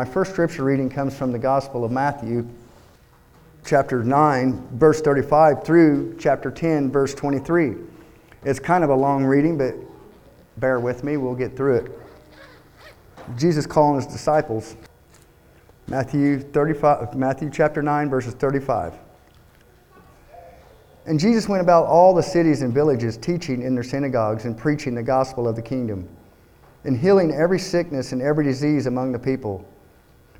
My 0.00 0.06
first 0.06 0.30
scripture 0.30 0.64
reading 0.64 0.88
comes 0.88 1.14
from 1.14 1.30
the 1.30 1.38
Gospel 1.38 1.84
of 1.84 1.92
Matthew, 1.92 2.48
chapter 3.66 4.02
9, 4.02 4.68
verse 4.78 5.02
35, 5.02 5.62
through 5.62 6.16
chapter 6.18 6.50
10, 6.50 6.90
verse 6.90 7.14
23. 7.14 7.74
It's 8.44 8.58
kind 8.58 8.82
of 8.82 8.88
a 8.88 8.94
long 8.94 9.26
reading, 9.26 9.58
but 9.58 9.74
bear 10.56 10.80
with 10.80 11.04
me, 11.04 11.18
we'll 11.18 11.34
get 11.34 11.54
through 11.54 11.76
it. 11.76 12.00
Jesus 13.36 13.66
calling 13.66 13.96
his 13.96 14.06
disciples. 14.06 14.74
Matthew 15.86 16.38
35, 16.38 17.14
Matthew 17.14 17.50
chapter 17.52 17.82
9, 17.82 18.08
verses 18.08 18.32
35. 18.32 18.94
And 21.04 21.20
Jesus 21.20 21.46
went 21.46 21.60
about 21.60 21.84
all 21.84 22.14
the 22.14 22.22
cities 22.22 22.62
and 22.62 22.72
villages, 22.72 23.18
teaching 23.18 23.60
in 23.60 23.74
their 23.74 23.84
synagogues 23.84 24.46
and 24.46 24.56
preaching 24.56 24.94
the 24.94 25.02
gospel 25.02 25.46
of 25.46 25.56
the 25.56 25.62
kingdom, 25.62 26.08
and 26.84 26.96
healing 26.96 27.32
every 27.32 27.58
sickness 27.58 28.12
and 28.12 28.22
every 28.22 28.44
disease 28.44 28.86
among 28.86 29.12
the 29.12 29.18
people. 29.18 29.62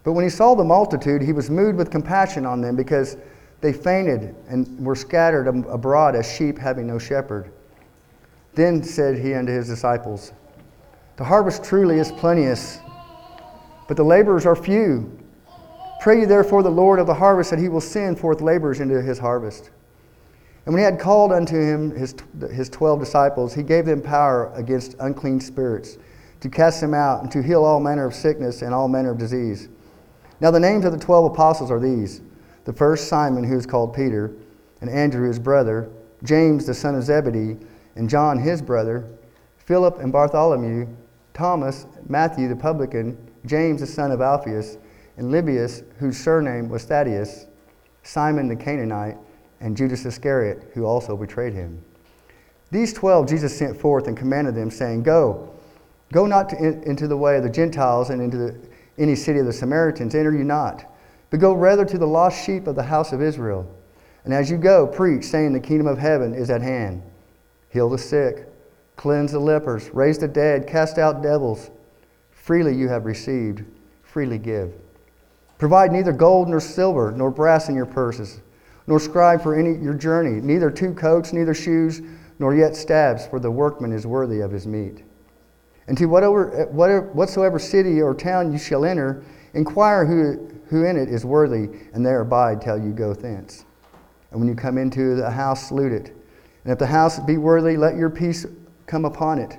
But 0.02 0.12
when 0.12 0.24
he 0.24 0.30
saw 0.30 0.54
the 0.54 0.64
multitude, 0.64 1.22
he 1.22 1.32
was 1.32 1.50
moved 1.50 1.76
with 1.76 1.90
compassion 1.90 2.46
on 2.46 2.60
them 2.60 2.76
because 2.76 3.16
they 3.60 3.72
fainted 3.72 4.34
and 4.48 4.84
were 4.84 4.96
scattered 4.96 5.46
abroad 5.46 6.16
as 6.16 6.30
sheep 6.30 6.58
having 6.58 6.86
no 6.86 6.98
shepherd. 6.98 7.50
Then 8.54 8.82
said 8.82 9.18
he 9.18 9.34
unto 9.34 9.52
his 9.52 9.68
disciples, 9.68 10.32
The 11.16 11.24
harvest 11.24 11.62
truly 11.62 11.98
is 11.98 12.10
plenteous, 12.12 12.80
but 13.86 13.96
the 13.96 14.02
laborers 14.02 14.46
are 14.46 14.56
few. 14.56 15.16
Pray 16.00 16.20
ye 16.20 16.24
therefore 16.24 16.62
the 16.62 16.70
Lord 16.70 16.98
of 16.98 17.06
the 17.06 17.14
harvest 17.14 17.50
that 17.50 17.58
he 17.58 17.68
will 17.68 17.80
send 17.80 18.18
forth 18.18 18.40
laborers 18.40 18.80
into 18.80 19.02
his 19.02 19.18
harvest. 19.18 19.70
And 20.64 20.74
when 20.74 20.80
he 20.80 20.84
had 20.84 20.98
called 20.98 21.32
unto 21.32 21.56
him 21.56 21.90
his, 21.94 22.14
his 22.52 22.68
twelve 22.70 23.00
disciples, 23.00 23.54
he 23.54 23.62
gave 23.62 23.84
them 23.84 24.00
power 24.00 24.50
against 24.54 24.94
unclean 25.00 25.40
spirits, 25.40 25.98
to 26.40 26.48
cast 26.48 26.80
them 26.80 26.94
out, 26.94 27.22
and 27.22 27.30
to 27.32 27.42
heal 27.42 27.64
all 27.64 27.80
manner 27.80 28.06
of 28.06 28.14
sickness 28.14 28.62
and 28.62 28.72
all 28.72 28.88
manner 28.88 29.10
of 29.10 29.18
disease. 29.18 29.68
Now 30.40 30.50
the 30.50 30.60
names 30.60 30.84
of 30.84 30.92
the 30.92 30.98
twelve 30.98 31.30
apostles 31.30 31.70
are 31.70 31.80
these 31.80 32.22
the 32.64 32.72
first 32.72 33.08
Simon, 33.08 33.42
who 33.42 33.56
is 33.56 33.66
called 33.66 33.94
Peter, 33.94 34.32
and 34.80 34.90
Andrew 34.90 35.26
his 35.26 35.38
brother, 35.38 35.90
James 36.22 36.66
the 36.66 36.74
son 36.74 36.94
of 36.94 37.02
Zebedee, 37.02 37.56
and 37.96 38.08
John 38.08 38.38
his 38.38 38.60
brother, 38.60 39.08
Philip 39.56 39.98
and 39.98 40.12
Bartholomew, 40.12 40.86
Thomas, 41.32 41.86
Matthew 42.08 42.48
the 42.48 42.56
publican, 42.56 43.16
James 43.46 43.80
the 43.80 43.86
son 43.86 44.12
of 44.12 44.20
Alphaeus, 44.20 44.76
and 45.16 45.30
Lebbaeus, 45.32 45.84
whose 45.98 46.18
surname 46.18 46.68
was 46.68 46.84
Thaddeus, 46.84 47.46
Simon 48.02 48.46
the 48.48 48.56
Canaanite, 48.56 49.16
and 49.60 49.76
Judas 49.76 50.04
Iscariot, 50.04 50.70
who 50.74 50.84
also 50.84 51.16
betrayed 51.16 51.54
him. 51.54 51.82
These 52.70 52.92
twelve 52.92 53.26
Jesus 53.26 53.56
sent 53.56 53.76
forth 53.76 54.06
and 54.06 54.16
commanded 54.16 54.54
them, 54.54 54.70
saying, 54.70 55.02
Go, 55.02 55.50
go 56.12 56.26
not 56.26 56.52
in, 56.52 56.82
into 56.84 57.08
the 57.08 57.16
way 57.16 57.36
of 57.36 57.42
the 57.42 57.50
Gentiles 57.50 58.10
and 58.10 58.22
into 58.22 58.36
the, 58.36 58.56
any 58.98 59.14
city 59.14 59.38
of 59.38 59.46
the 59.46 59.52
Samaritans, 59.52 60.14
enter 60.14 60.32
you 60.32 60.44
not, 60.44 60.84
but 61.30 61.40
go 61.40 61.52
rather 61.52 61.84
to 61.84 61.98
the 61.98 62.06
lost 62.06 62.44
sheep 62.44 62.66
of 62.66 62.74
the 62.74 62.82
house 62.82 63.12
of 63.12 63.22
Israel. 63.22 63.66
And 64.24 64.34
as 64.34 64.50
you 64.50 64.58
go, 64.58 64.86
preach, 64.86 65.24
saying, 65.24 65.52
The 65.52 65.60
kingdom 65.60 65.86
of 65.86 65.98
heaven 65.98 66.34
is 66.34 66.50
at 66.50 66.62
hand. 66.62 67.02
Heal 67.70 67.88
the 67.88 67.98
sick, 67.98 68.46
cleanse 68.96 69.32
the 69.32 69.38
lepers, 69.38 69.90
raise 69.94 70.18
the 70.18 70.28
dead, 70.28 70.66
cast 70.66 70.98
out 70.98 71.22
devils. 71.22 71.70
Freely 72.30 72.74
you 72.74 72.88
have 72.88 73.06
received, 73.06 73.64
freely 74.02 74.38
give. 74.38 74.74
Provide 75.58 75.92
neither 75.92 76.12
gold 76.12 76.48
nor 76.48 76.60
silver 76.60 77.12
nor 77.12 77.30
brass 77.30 77.68
in 77.68 77.74
your 77.74 77.86
purses 77.86 78.40
nor 78.90 78.98
scribe 78.98 79.40
for 79.40 79.54
any 79.54 79.76
your 79.76 79.94
journey, 79.94 80.40
neither 80.40 80.68
two 80.68 80.92
coats, 80.92 81.32
neither 81.32 81.54
shoes, 81.54 82.02
nor 82.40 82.56
yet 82.56 82.74
staves, 82.74 83.24
for 83.24 83.38
the 83.38 83.50
workman 83.50 83.92
is 83.92 84.04
worthy 84.04 84.40
of 84.40 84.50
his 84.50 84.66
meat. 84.66 85.04
And 85.90 85.98
to 85.98 86.06
whatever, 86.06 86.62
uh, 86.62 86.66
whatever, 86.66 87.08
whatsoever 87.14 87.58
city 87.58 88.00
or 88.00 88.14
town 88.14 88.52
you 88.52 88.58
shall 88.58 88.84
enter, 88.84 89.24
inquire 89.54 90.06
who, 90.06 90.48
who 90.68 90.84
in 90.84 90.96
it 90.96 91.08
is 91.08 91.24
worthy, 91.24 91.68
and 91.92 92.06
there 92.06 92.20
abide 92.20 92.62
till 92.62 92.78
you 92.78 92.92
go 92.92 93.12
thence. 93.12 93.64
And 94.30 94.38
when 94.38 94.48
you 94.48 94.54
come 94.54 94.78
into 94.78 95.16
the 95.16 95.28
house, 95.28 95.66
salute 95.66 95.90
it. 95.90 96.14
And 96.62 96.72
if 96.72 96.78
the 96.78 96.86
house 96.86 97.18
be 97.18 97.38
worthy, 97.38 97.76
let 97.76 97.96
your 97.96 98.08
peace 98.08 98.46
come 98.86 99.04
upon 99.04 99.40
it. 99.40 99.58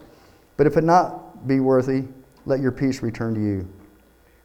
But 0.55 0.67
if 0.67 0.77
it 0.77 0.85
not 0.85 1.49
be 1.49 1.59
worthy, 1.59 2.05
let 2.45 2.61
your 2.61 2.71
peace 2.71 3.03
return 3.03 3.33
to 3.33 3.41
you. 3.41 3.67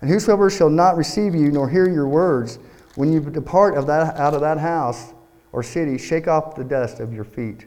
And 0.00 0.10
whosoever 0.10 0.50
shall 0.50 0.70
not 0.70 0.96
receive 0.96 1.36
you, 1.36 1.52
nor 1.52 1.68
hear 1.68 1.88
your 1.88 2.08
words, 2.08 2.58
when 2.96 3.12
you 3.12 3.20
depart 3.20 3.78
of 3.78 3.86
that, 3.86 4.16
out 4.16 4.34
of 4.34 4.40
that 4.40 4.58
house 4.58 5.14
or 5.52 5.62
city, 5.62 5.98
shake 5.98 6.26
off 6.26 6.56
the 6.56 6.64
dust 6.64 6.98
of 6.98 7.12
your 7.12 7.22
feet. 7.22 7.66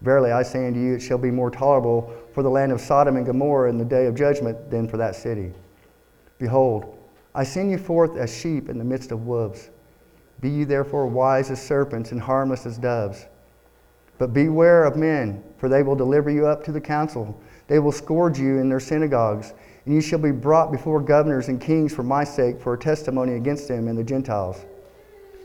Verily, 0.00 0.32
I 0.32 0.42
say 0.42 0.66
unto 0.66 0.80
you, 0.80 0.94
it 0.94 1.00
shall 1.00 1.18
be 1.18 1.30
more 1.30 1.50
tolerable 1.50 2.12
for 2.32 2.42
the 2.42 2.50
land 2.50 2.72
of 2.72 2.80
Sodom 2.80 3.16
and 3.16 3.24
Gomorrah 3.24 3.70
in 3.70 3.78
the 3.78 3.84
day 3.84 4.06
of 4.06 4.14
judgment 4.14 4.70
than 4.70 4.88
for 4.88 4.96
that 4.96 5.16
city. 5.16 5.52
Behold, 6.38 6.98
I 7.34 7.44
send 7.44 7.70
you 7.70 7.78
forth 7.78 8.16
as 8.16 8.34
sheep 8.34 8.68
in 8.68 8.78
the 8.78 8.84
midst 8.84 9.12
of 9.12 9.26
wolves. 9.26 9.70
Be 10.40 10.50
ye 10.50 10.64
therefore 10.64 11.06
wise 11.06 11.50
as 11.50 11.62
serpents 11.62 12.12
and 12.12 12.20
harmless 12.20 12.66
as 12.66 12.76
doves. 12.76 13.26
But 14.18 14.32
beware 14.32 14.84
of 14.84 14.96
men, 14.96 15.42
for 15.56 15.68
they 15.68 15.82
will 15.82 15.96
deliver 15.96 16.30
you 16.30 16.46
up 16.46 16.64
to 16.64 16.72
the 16.72 16.80
council. 16.80 17.40
They 17.66 17.78
will 17.78 17.92
scourge 17.92 18.38
you 18.38 18.58
in 18.58 18.68
their 18.68 18.80
synagogues 18.80 19.54
and 19.84 19.94
you 19.94 20.00
shall 20.00 20.18
be 20.18 20.30
brought 20.30 20.72
before 20.72 21.00
governors 21.00 21.48
and 21.48 21.60
kings 21.60 21.94
for 21.94 22.02
my 22.02 22.24
sake 22.24 22.60
for 22.60 22.74
a 22.74 22.78
testimony 22.78 23.34
against 23.34 23.68
them 23.68 23.88
and 23.88 23.98
the 23.98 24.04
Gentiles. 24.04 24.64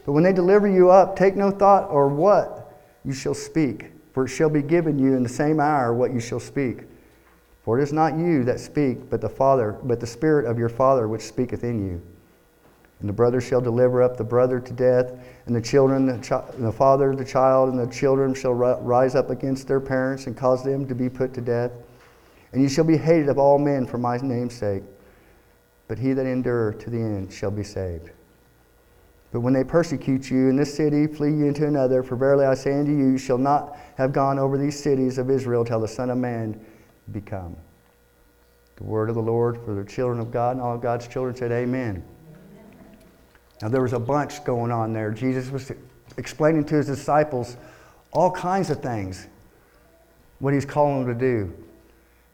But 0.06 0.14
when 0.14 0.24
they 0.24 0.34
deliver 0.34 0.68
you 0.68 0.90
up, 0.90 1.16
take 1.16 1.36
no 1.36 1.52
thought 1.52 1.90
or 1.90 2.08
what 2.08 2.74
you 3.04 3.14
shall 3.14 3.34
speak, 3.34 3.92
for 4.14 4.26
it 4.26 4.30
shall 4.30 4.50
be 4.50 4.62
given 4.62 4.98
you 5.00 5.16
in 5.16 5.24
the 5.24 5.30
same 5.30 5.60
hour 5.60 5.94
what 5.94 6.14
you 6.14 6.20
shall 6.20 6.40
speak. 6.40 6.84
For 7.64 7.80
it 7.80 7.84
is 7.84 7.94
not 7.94 8.18
you 8.18 8.44
that 8.46 8.60
speak, 8.60 9.10
but 9.10 9.22
the 9.22 9.30
Father, 9.30 9.78
but 9.84 10.00
the 10.00 10.08
Spirit 10.08 10.46
of 10.46 10.58
your 10.58 10.70
Father 10.70 11.08
which 11.08 11.22
speaketh 11.22 11.64
in 11.64 11.88
you. 11.88 12.02
And 13.00 13.08
the 13.08 13.14
brother 13.14 13.40
shall 13.40 13.62
deliver 13.62 14.04
up 14.04 14.18
the 14.18 14.24
brother 14.24 14.60
to 14.60 14.74
death, 14.74 15.14
and 15.46 15.56
the 15.56 15.62
children, 15.62 16.06
the, 16.06 16.18
chi- 16.18 16.44
the 16.58 16.72
father, 16.72 17.12
of 17.12 17.18
the 17.18 17.24
child, 17.24 17.70
and 17.70 17.80
the 17.80 17.88
children 17.94 18.34
shall 18.34 18.54
rise 18.54 19.16
up 19.16 19.30
against 19.30 19.68
their 19.68 19.80
parents 19.80 20.28
and 20.28 20.36
cause 20.36 20.64
them 20.64 20.86
to 20.88 20.96
be 20.96 21.10
put 21.10 21.34
to 21.36 21.42
death. 21.42 21.72
And 22.52 22.62
you 22.62 22.68
shall 22.68 22.84
be 22.84 22.98
hated 22.98 23.30
of 23.30 23.38
all 23.38 23.58
men 23.58 23.86
for 23.86 23.98
my 23.98 24.18
name's 24.18 24.56
sake. 24.56 24.84
But 25.88 25.98
he 25.98 26.14
that 26.14 26.26
endure 26.26 26.74
to 26.74 26.90
the 26.90 26.98
end 26.98 27.32
shall 27.32 27.52
be 27.52 27.64
saved. 27.64 28.12
But 29.32 29.42
when 29.42 29.54
they 29.54 29.64
persecute 29.64 30.32
you 30.32 30.50
in 30.50 30.56
this 30.56 30.74
city, 30.74 31.06
flee 31.06 31.30
you 31.30 31.46
into 31.46 31.68
another. 31.68 32.02
For 32.02 32.16
verily 32.16 32.46
I 32.46 32.56
say 32.56 32.74
unto 32.74 32.92
you, 32.92 33.12
you 33.12 33.18
shall 33.18 33.38
not 33.38 33.78
have 33.96 34.12
gone 34.12 34.40
over 34.40 34.58
these 34.58 34.82
cities 34.82 35.18
of 35.18 35.30
Israel 35.30 35.64
till 35.64 35.80
the 35.80 35.88
Son 35.88 36.10
of 36.10 36.18
Man 36.18 36.60
be 37.12 37.22
come. 37.22 37.56
The 38.78 38.84
word 38.84 39.10
of 39.10 39.16
the 39.16 39.22
Lord 39.22 39.60
for 39.64 39.76
the 39.76 39.84
children 39.84 40.20
of 40.20 40.32
God, 40.32 40.54
and 40.54 40.62
all 40.62 40.78
God's 40.78 41.08
children 41.08 41.36
said, 41.36 41.52
Amen. 41.52 42.04
Now 43.62 43.68
there 43.68 43.82
was 43.82 43.94
a 43.94 44.00
bunch 44.00 44.44
going 44.46 44.72
on 44.72 44.94
there. 44.94 45.12
Jesus 45.12 45.52
was 45.52 45.72
explaining 46.18 46.64
to 46.66 46.76
his 46.76 46.88
disciples 46.88 47.58
all 48.12 48.32
kinds 48.32 48.70
of 48.70 48.82
things, 48.82 49.28
what 50.40 50.54
he's 50.54 50.66
calling 50.66 51.06
them 51.06 51.14
to 51.14 51.20
do. 51.20 51.54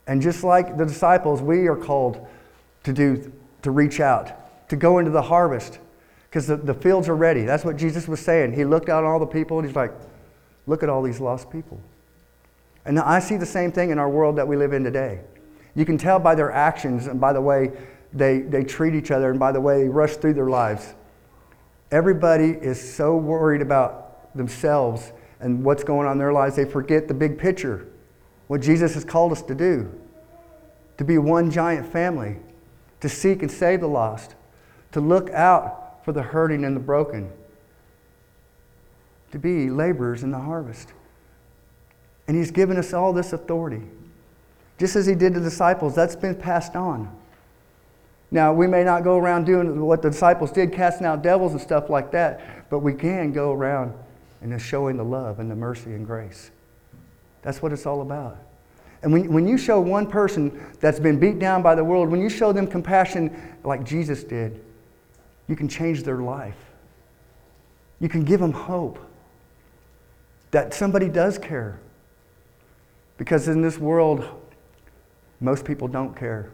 And 0.08 0.22
just 0.22 0.44
like 0.44 0.78
the 0.78 0.86
disciples, 0.86 1.42
we 1.42 1.68
are 1.68 1.76
called 1.76 2.26
to 2.84 2.94
do 2.94 3.32
to 3.64 3.72
reach 3.72 4.00
out, 4.00 4.70
to 4.70 4.76
go 4.76 5.00
into 5.00 5.10
the 5.10 5.22
harvest. 5.22 5.80
Because 6.36 6.48
the, 6.48 6.58
the 6.58 6.74
fields 6.74 7.08
are 7.08 7.16
ready. 7.16 7.44
That's 7.44 7.64
what 7.64 7.78
Jesus 7.78 8.10
was 8.10 8.20
saying. 8.20 8.52
He 8.52 8.66
looked 8.66 8.90
out 8.90 9.06
on 9.06 9.10
all 9.10 9.20
the 9.20 9.26
people 9.26 9.58
and 9.58 9.66
he's 9.66 9.74
like, 9.74 9.94
look 10.68 10.84
at 10.84 10.90
all 10.90 11.02
these 11.02 11.22
lost 11.22 11.50
people. 11.50 11.80
And 12.84 13.00
I 13.00 13.20
see 13.20 13.38
the 13.38 13.46
same 13.46 13.72
thing 13.72 13.90
in 13.90 13.98
our 13.98 14.10
world 14.10 14.36
that 14.36 14.46
we 14.46 14.58
live 14.58 14.74
in 14.74 14.84
today. 14.84 15.22
You 15.76 15.86
can 15.86 15.98
tell 15.98 16.20
by 16.20 16.36
their 16.36 16.52
actions 16.52 17.08
and 17.08 17.22
by 17.22 17.32
the 17.32 17.40
way 17.40 17.72
they, 18.12 18.40
they 18.40 18.66
treat 18.66 18.96
each 18.96 19.12
other 19.12 19.30
and 19.30 19.40
by 19.40 19.54
the 19.54 19.62
way 19.62 19.84
they 19.84 19.88
rush 19.88 20.18
through 20.18 20.34
their 20.34 20.50
lives. 20.50 20.94
Everybody 21.90 22.50
is 22.50 22.82
so 22.84 23.16
worried 23.16 23.62
about 23.62 24.36
themselves 24.36 25.14
and 25.40 25.64
what's 25.64 25.86
going 25.86 26.06
on 26.06 26.12
in 26.12 26.18
their 26.18 26.34
lives, 26.34 26.58
they 26.58 26.66
forget 26.66 27.08
the 27.08 27.14
big 27.14 27.38
picture 27.38 27.88
what 28.48 28.60
Jesus 28.60 28.94
has 28.96 29.06
called 29.06 29.32
us 29.32 29.42
to 29.44 29.56
do 29.56 29.90
to 30.98 31.06
be 31.06 31.18
one 31.18 31.50
giant 31.50 31.90
family, 31.90 32.36
to 33.00 33.08
seek 33.08 33.42
and 33.42 33.50
save 33.50 33.80
the 33.80 33.88
lost, 33.88 34.36
to 34.92 35.00
look 35.00 35.30
out 35.30 35.85
for 36.06 36.12
the 36.12 36.22
hurting 36.22 36.64
and 36.64 36.76
the 36.76 36.80
broken, 36.80 37.32
to 39.32 39.40
be 39.40 39.72
laborers 39.72 40.22
in 40.22 40.30
the 40.30 40.40
harvest. 40.40 40.94
And 42.28 42.38
He's 42.38 42.52
given 42.52 42.78
us 42.78 42.94
all 42.94 43.12
this 43.12 43.34
authority. 43.34 43.82
Just 44.78 44.96
as 44.96 45.08
He 45.08 45.16
did 45.16 45.34
the 45.34 45.40
disciples, 45.40 45.96
that's 45.96 46.16
been 46.16 46.36
passed 46.36 46.76
on. 46.76 47.12
Now, 48.30 48.54
we 48.54 48.68
may 48.68 48.84
not 48.84 49.04
go 49.04 49.18
around 49.18 49.46
doing 49.46 49.82
what 49.82 50.04
the 50.04 50.12
disciples 50.12 50.52
did, 50.52 50.72
casting 50.72 51.08
out 51.08 51.24
devils 51.24 51.54
and 51.54 51.62
stuff 51.62 51.90
like 51.90 52.12
that, 52.12 52.70
but 52.70 52.80
we 52.80 52.94
can 52.94 53.32
go 53.32 53.52
around 53.52 53.92
and 54.42 54.62
showing 54.62 54.98
the 54.98 55.04
love 55.04 55.40
and 55.40 55.50
the 55.50 55.56
mercy 55.56 55.94
and 55.94 56.06
grace. 56.06 56.52
That's 57.42 57.64
what 57.64 57.74
it's 57.74 57.88
all 57.88 58.02
about. 58.02 58.38
And 59.02 59.12
when, 59.12 59.34
when 59.34 59.48
you 59.48 59.58
show 59.58 59.80
one 59.80 60.06
person 60.06 60.68
that's 60.80 61.00
been 61.00 61.20
beat 61.20 61.40
down 61.40 61.64
by 61.64 61.74
the 61.74 61.84
world, 61.84 62.10
when 62.10 62.22
you 62.22 62.30
show 62.30 62.52
them 62.52 62.68
compassion 62.68 63.36
like 63.64 63.84
Jesus 63.84 64.24
did, 64.24 64.62
you 65.48 65.56
can 65.56 65.68
change 65.68 66.04
their 66.04 66.18
life. 66.18 66.58
You 68.00 68.10
can 68.10 68.24
give 68.24 68.40
them 68.40 68.52
hope 68.52 69.00
that 70.52 70.74
somebody 70.74 71.10
does 71.10 71.38
care. 71.38 71.80
Because 73.18 73.48
in 73.48 73.62
this 73.62 73.78
world, 73.78 74.28
most 75.40 75.66
people 75.66 75.88
don't 75.88 76.16
care. 76.16 76.52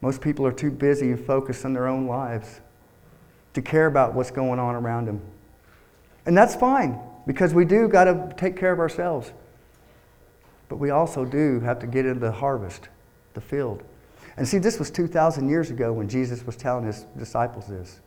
Most 0.00 0.20
people 0.20 0.46
are 0.46 0.52
too 0.52 0.70
busy 0.70 1.10
and 1.10 1.24
focused 1.24 1.64
on 1.64 1.72
their 1.72 1.86
own 1.86 2.06
lives 2.06 2.60
to 3.54 3.62
care 3.62 3.86
about 3.86 4.14
what's 4.14 4.30
going 4.30 4.58
on 4.58 4.74
around 4.74 5.06
them. 5.06 5.20
And 6.26 6.36
that's 6.36 6.54
fine 6.54 6.98
because 7.26 7.54
we 7.54 7.64
do 7.64 7.88
got 7.88 8.04
to 8.04 8.32
take 8.36 8.56
care 8.56 8.72
of 8.72 8.78
ourselves. 8.78 9.32
But 10.68 10.76
we 10.76 10.90
also 10.90 11.24
do 11.24 11.60
have 11.60 11.78
to 11.80 11.86
get 11.86 12.06
into 12.06 12.20
the 12.20 12.32
harvest, 12.32 12.88
the 13.34 13.40
field. 13.40 13.82
And 14.38 14.46
see, 14.46 14.58
this 14.58 14.78
was 14.78 14.88
2,000 14.92 15.48
years 15.48 15.70
ago 15.70 15.92
when 15.92 16.08
Jesus 16.08 16.46
was 16.46 16.56
telling 16.56 16.86
his 16.86 17.06
disciples 17.18 17.66
this. 17.66 18.00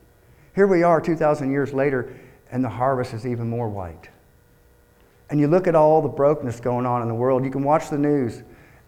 Here 0.54 0.66
we 0.66 0.82
are 0.82 0.98
2,000 0.98 1.52
years 1.52 1.74
later, 1.74 2.18
and 2.50 2.64
the 2.64 2.70
harvest 2.70 3.12
is 3.12 3.26
even 3.26 3.50
more 3.50 3.68
white. 3.68 4.08
And 5.28 5.38
you 5.38 5.46
look 5.46 5.66
at 5.66 5.74
all 5.74 6.00
the 6.00 6.08
brokenness 6.08 6.58
going 6.60 6.86
on 6.86 7.02
in 7.02 7.08
the 7.08 7.14
world, 7.14 7.44
you 7.44 7.50
can 7.50 7.62
watch 7.62 7.90
the 7.90 7.98
news, 7.98 8.42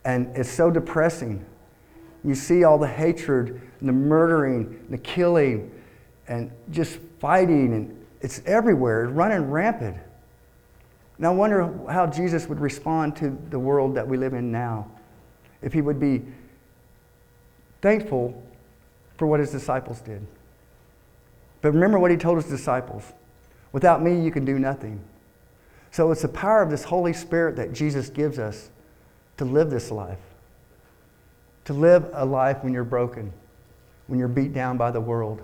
and 0.07 0.35
it's 0.35 0.51
so 0.51 0.71
depressing. 0.71 1.45
You 2.25 2.35
see 2.35 2.65
all 2.65 2.79
the 2.79 2.89
hatred, 2.89 3.61
and 3.81 3.89
the 3.91 3.93
murdering, 3.93 4.81
and 4.81 4.91
the 4.91 4.99
killing, 4.99 5.71
and 6.29 6.51
just 6.71 6.99
fighting, 7.19 7.75
and 7.75 8.07
it's 8.23 8.41
everywhere, 8.47 9.05
it's 9.05 9.13
running 9.13 9.51
rampant. 9.51 9.99
And 11.19 11.27
I 11.27 11.31
wonder 11.31 11.71
how 11.91 12.07
Jesus 12.07 12.47
would 12.49 12.61
respond 12.61 13.17
to 13.17 13.37
the 13.51 13.59
world 13.59 13.95
that 13.97 14.09
we 14.09 14.17
live 14.17 14.33
in 14.33 14.51
now. 14.51 14.91
If 15.61 15.75
he 15.75 15.83
would 15.83 16.01
be 16.01 16.23
thankful 17.85 18.43
for 19.19 19.27
what 19.27 19.41
his 19.41 19.51
disciples 19.53 20.01
did. 20.01 20.27
But 21.61 21.75
remember 21.75 21.99
what 21.99 22.11
he 22.11 22.17
told 22.17 22.39
his 22.39 22.51
disciples 22.51 23.13
without 23.73 24.03
me, 24.03 24.19
you 24.19 24.31
can 24.31 24.47
do 24.47 24.59
nothing. 24.59 24.99
So 25.91 26.11
it's 26.11 26.23
the 26.23 26.29
power 26.29 26.63
of 26.63 26.71
this 26.71 26.83
Holy 26.83 27.13
Spirit 27.13 27.57
that 27.57 27.75
Jesus 27.75 28.09
gives 28.09 28.39
us 28.39 28.71
to 29.37 29.45
live 29.45 29.69
this 29.69 29.91
life. 29.91 30.19
To 31.67 31.75
live 31.75 32.09
a 32.15 32.25
life 32.25 32.65
when 32.65 32.73
you're 32.73 32.85
broken, 32.85 33.31
when 34.07 34.19
you're 34.19 34.29
beat 34.29 34.55
down 34.55 34.79
by 34.79 34.91
the 34.91 35.01
world. 35.01 35.43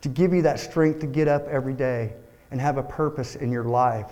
To 0.00 0.08
give 0.08 0.34
you 0.34 0.42
that 0.42 0.58
strength 0.58 0.98
to 1.00 1.06
get 1.06 1.28
up 1.28 1.46
every 1.46 1.74
day 1.74 2.12
and 2.50 2.60
have 2.60 2.76
a 2.76 2.82
purpose 2.82 3.36
in 3.36 3.52
your 3.52 3.64
life. 3.64 4.10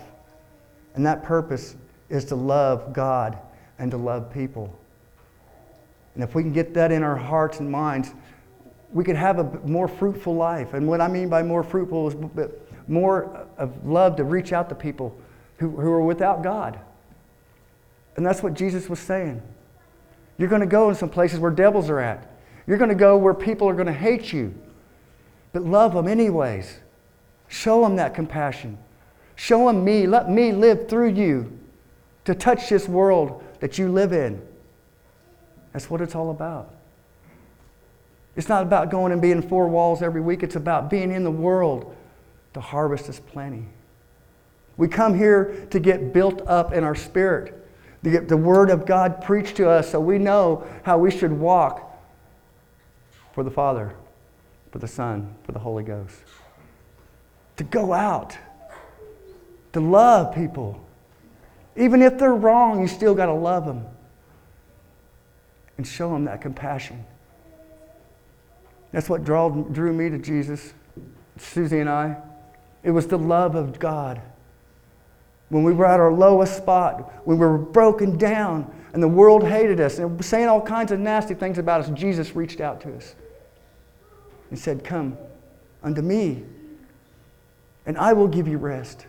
And 0.93 1.05
that 1.05 1.23
purpose 1.23 1.75
is 2.09 2.23
to 2.25 2.35
love 2.35 2.93
God 2.93 3.37
and 3.77 3.91
to 3.91 3.97
love 3.97 4.31
people. 4.31 4.73
And 6.15 6.23
if 6.23 6.33
we 6.33 6.41
can 6.41 6.53
get 6.53 6.73
that 6.73 6.91
in 6.91 7.03
our 7.03 7.15
hearts 7.15 7.59
and 7.59 7.69
minds, 7.69 8.13
we 8.91 9.03
could 9.03 9.17
have 9.17 9.39
a 9.39 9.43
more 9.67 9.87
fruitful 9.87 10.35
life. 10.35 10.73
And 10.73 10.87
what 10.87 11.01
I 11.01 11.07
mean 11.07 11.29
by 11.29 11.43
more 11.43 11.63
fruitful 11.63 12.07
is 12.07 12.49
more 12.87 13.47
of 13.57 13.85
love 13.85 14.15
to 14.15 14.23
reach 14.23 14.53
out 14.53 14.69
to 14.69 14.75
people 14.75 15.15
who, 15.57 15.69
who 15.69 15.91
are 15.91 16.01
without 16.01 16.41
God. 16.41 16.79
And 18.15 18.25
that's 18.25 18.41
what 18.41 18.53
Jesus 18.53 18.89
was 18.89 18.99
saying. 18.99 19.41
You're 20.37 20.49
going 20.49 20.61
to 20.61 20.67
go 20.67 20.89
in 20.89 20.95
some 20.95 21.09
places 21.09 21.39
where 21.39 21.51
devils 21.51 21.89
are 21.89 21.99
at. 21.99 22.31
You're 22.67 22.77
going 22.77 22.89
to 22.89 22.95
go 22.95 23.17
where 23.17 23.33
people 23.33 23.67
are 23.67 23.73
going 23.73 23.87
to 23.87 23.93
hate 23.93 24.31
you. 24.33 24.53
But 25.51 25.63
love 25.63 25.93
them 25.93 26.07
anyways. 26.07 26.79
Show 27.47 27.81
them 27.81 27.97
that 27.97 28.13
compassion. 28.13 28.77
Show 29.35 29.67
them 29.67 29.83
me. 29.83 30.07
Let 30.07 30.29
me 30.29 30.51
live 30.51 30.87
through 30.87 31.13
you 31.13 31.59
to 32.25 32.33
touch 32.33 32.69
this 32.69 32.87
world 32.87 33.43
that 33.59 33.77
you 33.77 33.89
live 33.89 34.13
in. 34.13 34.41
That's 35.75 35.89
what 35.89 35.99
it's 35.99 36.15
all 36.15 36.29
about. 36.29 36.73
It's 38.37 38.47
not 38.47 38.63
about 38.63 38.89
going 38.89 39.11
and 39.11 39.21
being 39.21 39.41
four 39.41 39.67
walls 39.67 40.01
every 40.01 40.21
week. 40.21 40.41
It's 40.41 40.55
about 40.55 40.89
being 40.89 41.11
in 41.11 41.25
the 41.25 41.31
world. 41.31 41.93
The 42.53 42.61
harvest 42.61 43.09
is 43.09 43.19
plenty. 43.19 43.65
We 44.77 44.87
come 44.87 45.17
here 45.17 45.67
to 45.71 45.79
get 45.81 46.13
built 46.13 46.41
up 46.47 46.71
in 46.71 46.85
our 46.85 46.95
spirit, 46.95 47.67
to 48.05 48.09
get 48.09 48.29
the 48.29 48.37
Word 48.37 48.69
of 48.69 48.85
God 48.85 49.21
preached 49.21 49.57
to 49.57 49.69
us 49.69 49.91
so 49.91 49.99
we 49.99 50.17
know 50.17 50.65
how 50.83 50.97
we 50.97 51.11
should 51.11 51.33
walk 51.33 51.99
for 53.33 53.43
the 53.43 53.51
Father, 53.51 53.93
for 54.71 54.79
the 54.79 54.87
Son, 54.87 55.35
for 55.43 55.51
the 55.51 55.59
Holy 55.59 55.83
Ghost. 55.83 56.15
To 57.57 57.65
go 57.65 57.91
out, 57.91 58.37
to 59.73 59.81
love 59.81 60.33
people. 60.33 60.81
Even 61.75 62.01
if 62.01 62.17
they're 62.17 62.33
wrong, 62.33 62.79
you 62.79 62.87
still 62.87 63.13
got 63.13 63.25
to 63.25 63.33
love 63.33 63.65
them 63.65 63.85
and 65.77 65.85
show 65.85 66.11
them 66.11 66.25
that 66.25 66.41
compassion. 66.41 67.05
That's 68.91 69.09
what 69.09 69.25
drew 69.25 69.93
me 69.93 70.09
to 70.09 70.17
Jesus, 70.17 70.73
Susie 71.37 71.79
and 71.79 71.89
I. 71.89 72.15
It 72.83 72.91
was 72.91 73.07
the 73.07 73.17
love 73.17 73.55
of 73.55 73.77
God. 73.77 74.21
When 75.49 75.63
we 75.63 75.73
were 75.73 75.85
at 75.85 75.99
our 75.99 76.13
lowest 76.13 76.55
spot, 76.57 77.25
when 77.25 77.37
we 77.37 77.45
were 77.45 77.57
broken 77.57 78.17
down 78.17 78.73
and 78.93 79.03
the 79.03 79.07
world 79.07 79.43
hated 79.43 79.81
us 79.81 79.99
and 79.99 80.23
saying 80.23 80.47
all 80.47 80.61
kinds 80.61 80.91
of 80.91 80.99
nasty 80.99 81.33
things 81.33 81.57
about 81.57 81.81
us, 81.81 81.89
Jesus 81.89 82.35
reached 82.35 82.61
out 82.61 82.79
to 82.81 82.95
us 82.95 83.15
and 84.49 84.57
said, 84.57 84.83
Come 84.83 85.17
unto 85.83 86.01
me, 86.01 86.43
and 87.85 87.97
I 87.97 88.13
will 88.13 88.27
give 88.27 88.47
you 88.47 88.57
rest. 88.57 89.07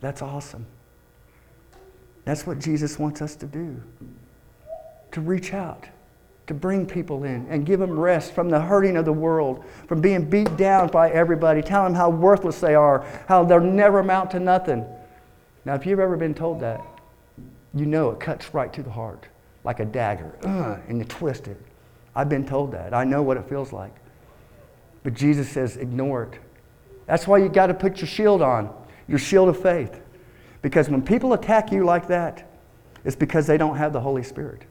That's 0.00 0.22
awesome. 0.22 0.66
That's 2.24 2.46
what 2.46 2.60
Jesus 2.60 2.98
wants 2.98 3.20
us 3.20 3.34
to 3.36 3.46
do 3.46 3.82
to 5.12 5.20
reach 5.20 5.54
out, 5.54 5.86
to 6.46 6.54
bring 6.54 6.86
people 6.86 7.24
in 7.24 7.46
and 7.48 7.66
give 7.66 7.80
them 7.80 7.98
rest 7.98 8.32
from 8.32 8.48
the 8.48 8.60
hurting 8.60 8.96
of 8.96 9.04
the 9.04 9.12
world, 9.12 9.64
from 9.86 10.00
being 10.00 10.28
beat 10.28 10.56
down 10.56 10.88
by 10.88 11.10
everybody, 11.10 11.62
tell 11.62 11.84
them 11.84 11.94
how 11.94 12.10
worthless 12.10 12.60
they 12.60 12.74
are, 12.74 13.06
how 13.28 13.44
they'll 13.44 13.60
never 13.60 14.00
amount 14.00 14.30
to 14.30 14.40
nothing. 14.40 14.84
Now, 15.64 15.74
if 15.74 15.86
you've 15.86 16.00
ever 16.00 16.16
been 16.16 16.34
told 16.34 16.60
that, 16.60 16.82
you 17.74 17.86
know 17.86 18.10
it 18.10 18.20
cuts 18.20 18.54
right 18.54 18.72
to 18.72 18.82
the 18.82 18.90
heart 18.90 19.28
like 19.64 19.80
a 19.80 19.84
dagger, 19.84 20.34
uh, 20.44 20.78
and 20.88 20.98
you 20.98 21.04
twist 21.04 21.48
it. 21.48 21.60
I've 22.14 22.28
been 22.28 22.46
told 22.46 22.72
that. 22.72 22.94
I 22.94 23.04
know 23.04 23.22
what 23.22 23.36
it 23.36 23.48
feels 23.48 23.72
like. 23.72 23.94
But 25.02 25.14
Jesus 25.14 25.48
says, 25.48 25.76
ignore 25.76 26.24
it. 26.24 26.40
That's 27.06 27.26
why 27.26 27.38
you 27.38 27.48
got 27.48 27.66
to 27.68 27.74
put 27.74 28.00
your 28.00 28.08
shield 28.08 28.42
on, 28.42 28.72
your 29.06 29.18
shield 29.18 29.48
of 29.48 29.60
faith. 29.60 30.00
Because 30.62 30.88
when 30.88 31.02
people 31.02 31.32
attack 31.32 31.70
you 31.70 31.84
like 31.84 32.08
that, 32.08 32.50
it's 33.04 33.16
because 33.16 33.46
they 33.46 33.56
don't 33.56 33.76
have 33.76 33.92
the 33.92 34.00
Holy 34.00 34.22
Spirit. 34.22 34.62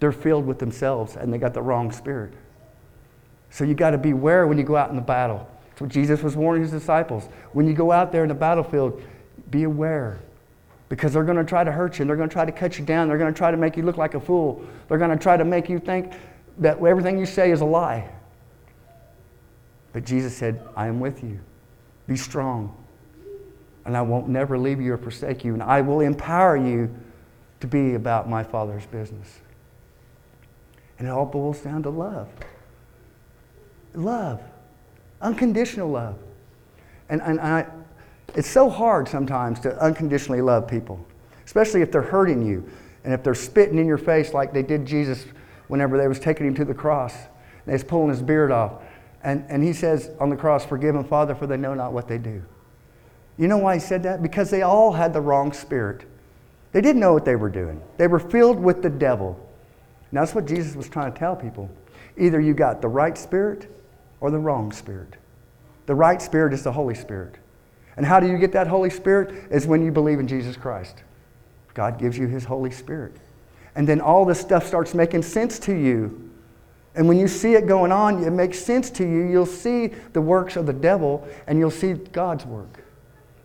They're 0.00 0.12
filled 0.12 0.46
with 0.46 0.58
themselves 0.58 1.16
and 1.16 1.32
they 1.32 1.38
got 1.38 1.54
the 1.54 1.62
wrong 1.62 1.92
spirit. 1.92 2.32
So 3.50 3.64
you 3.64 3.74
got 3.74 3.90
to 3.90 3.98
beware 3.98 4.46
when 4.46 4.58
you 4.58 4.64
go 4.64 4.76
out 4.76 4.90
in 4.90 4.96
the 4.96 5.02
battle. 5.02 5.48
That's 5.68 5.80
what 5.80 5.90
Jesus 5.90 6.22
was 6.22 6.36
warning 6.36 6.62
his 6.62 6.70
disciples. 6.70 7.28
When 7.52 7.66
you 7.66 7.74
go 7.74 7.92
out 7.92 8.10
there 8.10 8.22
in 8.22 8.28
the 8.28 8.34
battlefield, 8.34 9.02
be 9.50 9.64
aware. 9.64 10.18
Because 10.88 11.12
they're 11.12 11.24
going 11.24 11.36
to 11.36 11.44
try 11.44 11.62
to 11.62 11.70
hurt 11.70 11.98
you 11.98 12.02
and 12.02 12.08
they're 12.08 12.16
going 12.16 12.28
to 12.28 12.32
try 12.32 12.44
to 12.44 12.52
cut 12.52 12.78
you 12.78 12.84
down. 12.84 13.08
They're 13.08 13.18
going 13.18 13.32
to 13.32 13.36
try 13.36 13.50
to 13.50 13.56
make 13.56 13.76
you 13.76 13.82
look 13.82 13.96
like 13.96 14.14
a 14.14 14.20
fool. 14.20 14.64
They're 14.88 14.98
going 14.98 15.10
to 15.10 15.22
try 15.22 15.36
to 15.36 15.44
make 15.44 15.68
you 15.68 15.78
think 15.78 16.12
that 16.58 16.82
everything 16.82 17.18
you 17.18 17.26
say 17.26 17.50
is 17.50 17.60
a 17.60 17.64
lie. 17.64 18.08
But 19.92 20.04
Jesus 20.04 20.36
said, 20.36 20.62
I 20.76 20.86
am 20.86 21.00
with 21.00 21.22
you. 21.22 21.38
Be 22.06 22.16
strong. 22.16 22.76
And 23.84 23.96
I 23.96 24.02
won't 24.02 24.28
never 24.28 24.58
leave 24.58 24.80
you 24.80 24.94
or 24.94 24.98
forsake 24.98 25.44
you. 25.44 25.54
And 25.54 25.62
I 25.62 25.80
will 25.80 26.00
empower 26.00 26.56
you 26.56 26.94
to 27.60 27.66
be 27.66 27.94
about 27.94 28.28
my 28.28 28.42
Father's 28.42 28.86
business. 28.86 29.40
And 31.00 31.08
it 31.08 31.10
all 31.10 31.24
boils 31.24 31.58
down 31.60 31.82
to 31.84 31.90
love. 31.90 32.28
Love. 33.94 34.42
Unconditional 35.22 35.88
love. 35.88 36.18
And, 37.08 37.22
and 37.22 37.40
I, 37.40 37.66
it's 38.34 38.48
so 38.48 38.68
hard 38.68 39.08
sometimes 39.08 39.60
to 39.60 39.76
unconditionally 39.82 40.42
love 40.42 40.68
people, 40.68 41.04
especially 41.46 41.80
if 41.80 41.90
they're 41.90 42.02
hurting 42.02 42.46
you 42.46 42.68
and 43.02 43.14
if 43.14 43.22
they're 43.22 43.34
spitting 43.34 43.78
in 43.78 43.86
your 43.86 43.96
face 43.96 44.34
like 44.34 44.52
they 44.52 44.62
did 44.62 44.84
Jesus 44.84 45.24
whenever 45.68 45.96
they 45.96 46.06
was 46.06 46.20
taking 46.20 46.46
him 46.46 46.54
to 46.56 46.66
the 46.66 46.74
cross. 46.74 47.16
They 47.64 47.72
was 47.72 47.82
pulling 47.82 48.10
his 48.10 48.20
beard 48.20 48.52
off. 48.52 48.82
And, 49.22 49.46
and 49.48 49.64
he 49.64 49.72
says 49.72 50.10
on 50.20 50.28
the 50.28 50.36
cross, 50.36 50.66
Forgive 50.66 50.94
them, 50.94 51.04
Father, 51.04 51.34
for 51.34 51.46
they 51.46 51.56
know 51.56 51.72
not 51.72 51.94
what 51.94 52.08
they 52.08 52.18
do. 52.18 52.42
You 53.38 53.48
know 53.48 53.56
why 53.56 53.74
he 53.76 53.80
said 53.80 54.02
that? 54.02 54.22
Because 54.22 54.50
they 54.50 54.60
all 54.60 54.92
had 54.92 55.14
the 55.14 55.20
wrong 55.22 55.54
spirit. 55.54 56.04
They 56.72 56.82
didn't 56.82 57.00
know 57.00 57.14
what 57.14 57.24
they 57.24 57.36
were 57.36 57.48
doing. 57.48 57.80
They 57.96 58.06
were 58.06 58.20
filled 58.20 58.60
with 58.60 58.82
the 58.82 58.90
devil. 58.90 59.46
And 60.10 60.20
that's 60.20 60.34
what 60.34 60.46
Jesus 60.46 60.74
was 60.74 60.88
trying 60.88 61.12
to 61.12 61.18
tell 61.18 61.36
people. 61.36 61.70
Either 62.16 62.40
you 62.40 62.54
got 62.54 62.82
the 62.82 62.88
right 62.88 63.16
spirit 63.16 63.74
or 64.20 64.30
the 64.30 64.38
wrong 64.38 64.72
spirit. 64.72 65.14
The 65.86 65.94
right 65.94 66.20
spirit 66.20 66.52
is 66.52 66.62
the 66.62 66.72
Holy 66.72 66.94
Spirit. 66.94 67.36
And 67.96 68.06
how 68.06 68.20
do 68.20 68.28
you 68.28 68.38
get 68.38 68.52
that 68.52 68.66
Holy 68.66 68.90
Spirit? 68.90 69.48
Is 69.50 69.66
when 69.66 69.84
you 69.84 69.90
believe 69.90 70.20
in 70.20 70.28
Jesus 70.28 70.56
Christ. 70.56 71.02
God 71.74 71.98
gives 71.98 72.16
you 72.16 72.26
his 72.26 72.44
Holy 72.44 72.70
Spirit. 72.70 73.16
And 73.74 73.88
then 73.88 74.00
all 74.00 74.24
this 74.24 74.40
stuff 74.40 74.66
starts 74.66 74.94
making 74.94 75.22
sense 75.22 75.58
to 75.60 75.74
you. 75.74 76.30
And 76.94 77.08
when 77.08 77.18
you 77.18 77.28
see 77.28 77.54
it 77.54 77.66
going 77.66 77.92
on, 77.92 78.24
it 78.24 78.30
makes 78.30 78.58
sense 78.58 78.90
to 78.90 79.04
you. 79.04 79.22
You'll 79.22 79.46
see 79.46 79.88
the 80.12 80.20
works 80.20 80.56
of 80.56 80.66
the 80.66 80.72
devil 80.72 81.26
and 81.46 81.58
you'll 81.58 81.70
see 81.70 81.92
God's 81.92 82.44
work. 82.44 82.84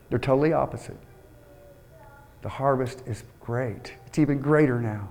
They're 0.10 0.20
totally 0.20 0.54
opposite. 0.54 0.98
The 2.42 2.50
harvest 2.50 3.04
is 3.08 3.24
great, 3.40 3.94
it's 4.06 4.20
even 4.20 4.40
greater 4.40 4.80
now. 4.80 5.10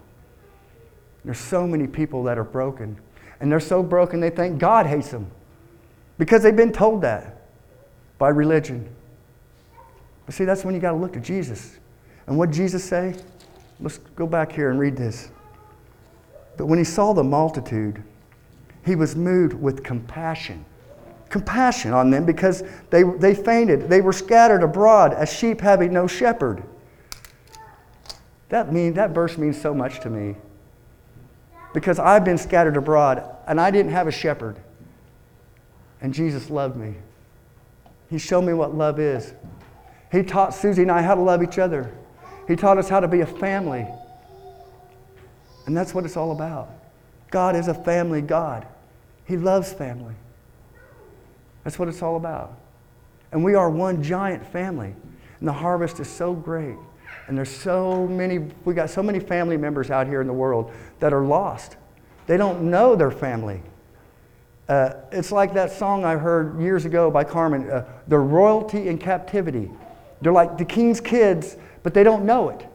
There's 1.25 1.39
so 1.39 1.67
many 1.67 1.87
people 1.87 2.23
that 2.25 2.39
are 2.39 2.45
broken. 2.45 2.99
And 3.41 3.51
they're 3.51 3.61
so 3.61 3.83
broken 3.83 4.21
they 4.21 4.31
think 4.31 4.59
God 4.59 4.87
hates 4.87 5.11
them 5.11 5.31
because 6.19 6.43
they've 6.43 6.55
been 6.55 6.73
told 6.73 7.03
that 7.03 7.43
by 8.19 8.29
religion. 8.29 8.89
But 10.27 10.35
see, 10.35 10.45
that's 10.45 10.65
when 10.65 10.75
you 10.75 10.81
got 10.81 10.93
to 10.93 10.97
look 10.97 11.13
to 11.15 11.21
Jesus. 11.21 11.79
And 12.27 12.39
what 12.39 12.51
Jesus 12.51 12.85
say? 12.85 13.15
Let's 13.81 13.99
go 13.99 14.27
back 14.27 14.53
here 14.53 14.71
and 14.71 14.79
read 14.79 14.97
this. 14.97 15.31
But 16.57 16.67
when 16.67 16.79
he 16.79 16.85
saw 16.85 17.13
the 17.13 17.25
multitude, 17.25 18.03
he 18.85 18.95
was 18.95 19.17
moved 19.17 19.55
with 19.55 19.83
compassion. 19.83 20.65
Compassion 21.29 21.93
on 21.93 22.11
them 22.11 22.25
because 22.25 22.63
they, 22.91 23.03
they 23.03 23.35
fainted. 23.35 23.89
They 23.89 24.01
were 24.01 24.13
scattered 24.13 24.63
abroad 24.63 25.13
as 25.13 25.33
sheep 25.33 25.61
having 25.61 25.93
no 25.93 26.07
shepherd. 26.07 26.63
That, 28.51 28.73
mean, 28.73 28.95
that 28.95 29.11
verse 29.11 29.37
means 29.37 29.61
so 29.61 29.75
much 29.75 30.01
to 30.01 30.11
me 30.11 30.37
because 31.75 31.99
I've 31.99 32.25
been 32.25 32.39
scattered 32.39 32.79
abroad 32.79 33.23
and 33.47 33.61
I 33.61 33.71
didn't 33.71 33.93
have 33.93 34.07
a 34.07 34.13
shepherd. 34.13 34.57
And 36.01 36.15
Jesus 36.15 36.49
loved 36.49 36.77
me. 36.77 36.95
He 38.09 38.17
showed 38.19 38.43
me 38.43 38.55
what 38.55 38.75
love 38.75 38.99
is. 38.99 39.35
He 40.13 40.23
taught 40.23 40.55
Susie 40.55 40.83
and 40.83 40.91
I 40.91 41.03
how 41.03 41.17
to 41.17 41.21
love 41.21 41.43
each 41.43 41.59
other. 41.59 41.93
He 42.47 42.55
taught 42.55 42.79
us 42.79 42.89
how 42.89 43.01
to 43.01 43.09
be 43.09 43.21
a 43.21 43.27
family. 43.27 43.87
And 45.67 45.77
that's 45.77 45.93
what 45.93 46.05
it's 46.05 46.17
all 46.17 46.31
about. 46.31 46.71
God 47.31 47.57
is 47.57 47.67
a 47.69 47.75
family 47.75 48.23
God. 48.23 48.67
He 49.25 49.37
loves 49.37 49.73
family. 49.73 50.15
That's 51.65 51.79
what 51.79 51.89
it's 51.89 52.03
all 52.03 52.17
about. 52.17 52.57
And 53.33 53.43
we 53.43 53.57
are 53.57 53.69
one 53.69 54.03
giant 54.03 54.47
family. 54.47 54.95
And 55.41 55.49
the 55.49 55.53
harvest 55.53 55.99
is 55.99 56.09
so 56.09 56.35
great. 56.35 56.77
And 57.27 57.37
there's 57.37 57.51
so 57.51 58.07
many, 58.07 58.39
we 58.65 58.75
got 58.75 58.91
so 58.91 59.03
many 59.03 59.19
family 59.19 59.57
members 59.57 59.91
out 59.91 60.07
here 60.07 60.21
in 60.21 60.27
the 60.27 60.33
world 60.33 60.73
that 61.01 61.13
are 61.13 61.25
lost. 61.25 61.77
They 62.27 62.37
don't 62.37 62.71
know 62.71 62.97
their 62.97 63.11
family. 63.11 63.63
Uh, 64.69 64.95
it's 65.13 65.31
like 65.31 65.55
that 65.55 65.71
song 65.71 66.05
I 66.05 66.17
heard 66.17 66.61
years 66.61 66.85
ago 66.85 67.11
by 67.11 67.25
Carmen, 67.25 67.71
uh, 67.71 67.85
The 68.09 68.19
Royalty 68.19 68.89
in 68.89 68.99
Captivity. 68.99 69.71
They're 70.23 70.33
like 70.33 70.57
the 70.57 70.65
king's 70.65 71.01
kids, 71.01 71.57
but 71.83 71.93
they 71.93 72.03
don't 72.03 72.25
know 72.25 72.49
it. 72.49 72.67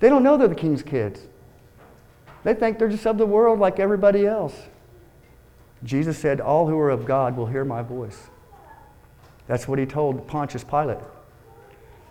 They 0.00 0.08
don't 0.08 0.22
know 0.22 0.36
they're 0.36 0.48
the 0.48 0.54
king's 0.54 0.82
kids. 0.82 1.20
They 2.44 2.54
think 2.54 2.78
they're 2.78 2.88
just 2.88 3.06
of 3.06 3.18
the 3.18 3.26
world 3.26 3.58
like 3.58 3.80
everybody 3.80 4.26
else. 4.26 4.54
Jesus 5.82 6.18
said, 6.18 6.40
All 6.40 6.68
who 6.68 6.78
are 6.78 6.90
of 6.90 7.04
God 7.06 7.36
will 7.36 7.46
hear 7.46 7.64
my 7.64 7.82
voice. 7.82 8.28
That's 9.46 9.66
what 9.66 9.78
he 9.78 9.86
told 9.86 10.26
Pontius 10.26 10.62
Pilate. 10.62 10.98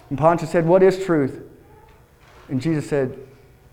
And 0.09 0.17
Pontius 0.17 0.51
said, 0.51 0.65
What 0.65 0.83
is 0.83 1.03
truth? 1.03 1.41
And 2.49 2.61
Jesus 2.61 2.87
said, 2.87 3.17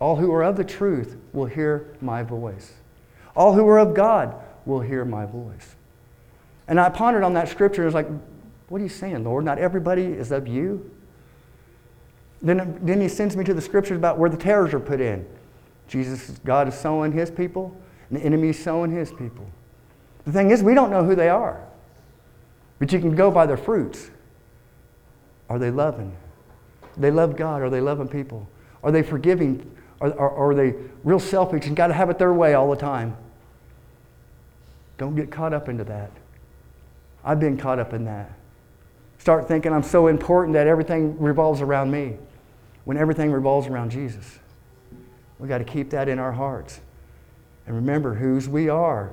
All 0.00 0.16
who 0.16 0.32
are 0.32 0.42
of 0.42 0.56
the 0.56 0.64
truth 0.64 1.16
will 1.32 1.46
hear 1.46 1.94
my 2.00 2.22
voice. 2.22 2.74
All 3.36 3.54
who 3.54 3.66
are 3.68 3.78
of 3.78 3.94
God 3.94 4.34
will 4.66 4.80
hear 4.80 5.04
my 5.04 5.26
voice. 5.26 5.76
And 6.66 6.80
I 6.80 6.88
pondered 6.88 7.22
on 7.22 7.34
that 7.34 7.48
scripture 7.48 7.82
and 7.82 7.86
was 7.86 7.94
like, 7.94 8.08
What 8.68 8.80
are 8.80 8.84
you 8.84 8.90
saying, 8.90 9.24
Lord? 9.24 9.44
Not 9.44 9.58
everybody 9.58 10.04
is 10.04 10.32
of 10.32 10.48
you. 10.48 10.90
Then, 12.42 12.78
then 12.82 13.00
he 13.00 13.08
sends 13.08 13.36
me 13.36 13.44
to 13.44 13.54
the 13.54 13.62
scriptures 13.62 13.96
about 13.96 14.18
where 14.18 14.28
the 14.28 14.36
tares 14.36 14.74
are 14.74 14.80
put 14.80 15.00
in. 15.00 15.26
Jesus, 15.88 16.38
God 16.44 16.68
is 16.68 16.74
sowing 16.74 17.12
his 17.12 17.30
people, 17.30 17.76
and 18.08 18.18
the 18.18 18.24
enemy 18.24 18.48
is 18.48 18.62
sowing 18.62 18.90
his 18.90 19.10
people. 19.12 19.46
The 20.24 20.32
thing 20.32 20.50
is, 20.50 20.62
we 20.62 20.74
don't 20.74 20.90
know 20.90 21.04
who 21.04 21.14
they 21.14 21.28
are. 21.28 21.66
But 22.78 22.92
you 22.92 22.98
can 22.98 23.14
go 23.14 23.30
by 23.30 23.46
their 23.46 23.56
fruits. 23.56 24.10
Are 25.48 25.58
they 25.58 25.70
loving? 25.70 26.16
They 26.96 27.10
love 27.10 27.36
God. 27.36 27.62
Are 27.62 27.70
they 27.70 27.80
loving 27.80 28.08
people? 28.08 28.48
Are 28.82 28.92
they 28.92 29.02
forgiving? 29.02 29.70
Are, 30.00 30.12
are, 30.18 30.50
are 30.50 30.54
they 30.54 30.74
real 31.02 31.20
selfish 31.20 31.66
and 31.66 31.76
got 31.76 31.88
to 31.88 31.94
have 31.94 32.10
it 32.10 32.18
their 32.18 32.32
way 32.32 32.54
all 32.54 32.70
the 32.70 32.76
time? 32.76 33.16
Don't 34.98 35.16
get 35.16 35.30
caught 35.30 35.52
up 35.52 35.68
into 35.68 35.84
that. 35.84 36.10
I've 37.24 37.40
been 37.40 37.56
caught 37.56 37.78
up 37.78 37.92
in 37.92 38.04
that. 38.04 38.30
Start 39.18 39.48
thinking 39.48 39.72
I'm 39.72 39.82
so 39.82 40.08
important 40.08 40.54
that 40.54 40.66
everything 40.66 41.18
revolves 41.18 41.62
around 41.62 41.90
me 41.90 42.18
when 42.84 42.96
everything 42.96 43.32
revolves 43.32 43.66
around 43.66 43.90
Jesus. 43.90 44.38
We've 45.38 45.48
got 45.48 45.58
to 45.58 45.64
keep 45.64 45.90
that 45.90 46.08
in 46.08 46.18
our 46.18 46.32
hearts 46.32 46.80
and 47.66 47.74
remember 47.74 48.14
whose 48.14 48.48
we 48.48 48.68
are 48.68 49.12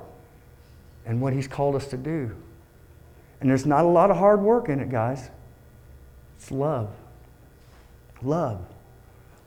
and 1.06 1.20
what 1.20 1.32
He's 1.32 1.48
called 1.48 1.74
us 1.74 1.86
to 1.88 1.96
do. 1.96 2.36
And 3.40 3.50
there's 3.50 3.66
not 3.66 3.84
a 3.84 3.88
lot 3.88 4.10
of 4.10 4.18
hard 4.18 4.40
work 4.40 4.68
in 4.68 4.78
it, 4.78 4.90
guys. 4.90 5.30
It's 6.36 6.50
love. 6.50 6.90
Love. 8.24 8.64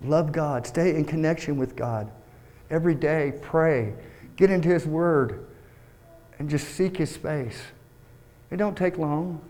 Love 0.02 0.32
God. 0.32 0.68
Stay 0.68 0.96
in 0.96 1.06
connection 1.06 1.58
with 1.58 1.76
God. 1.76 2.12
Every 2.70 2.96
day, 2.96 3.34
pray. 3.42 3.94
Get 4.36 4.52
into 4.52 4.70
His 4.70 4.86
Word 4.86 5.46
and 6.40 6.50
just 6.50 6.68
seek 6.70 6.98
His 6.98 7.16
face. 7.16 7.60
It 8.52 8.58
don't 8.58 8.78
take 8.78 8.98
long. 8.98 9.42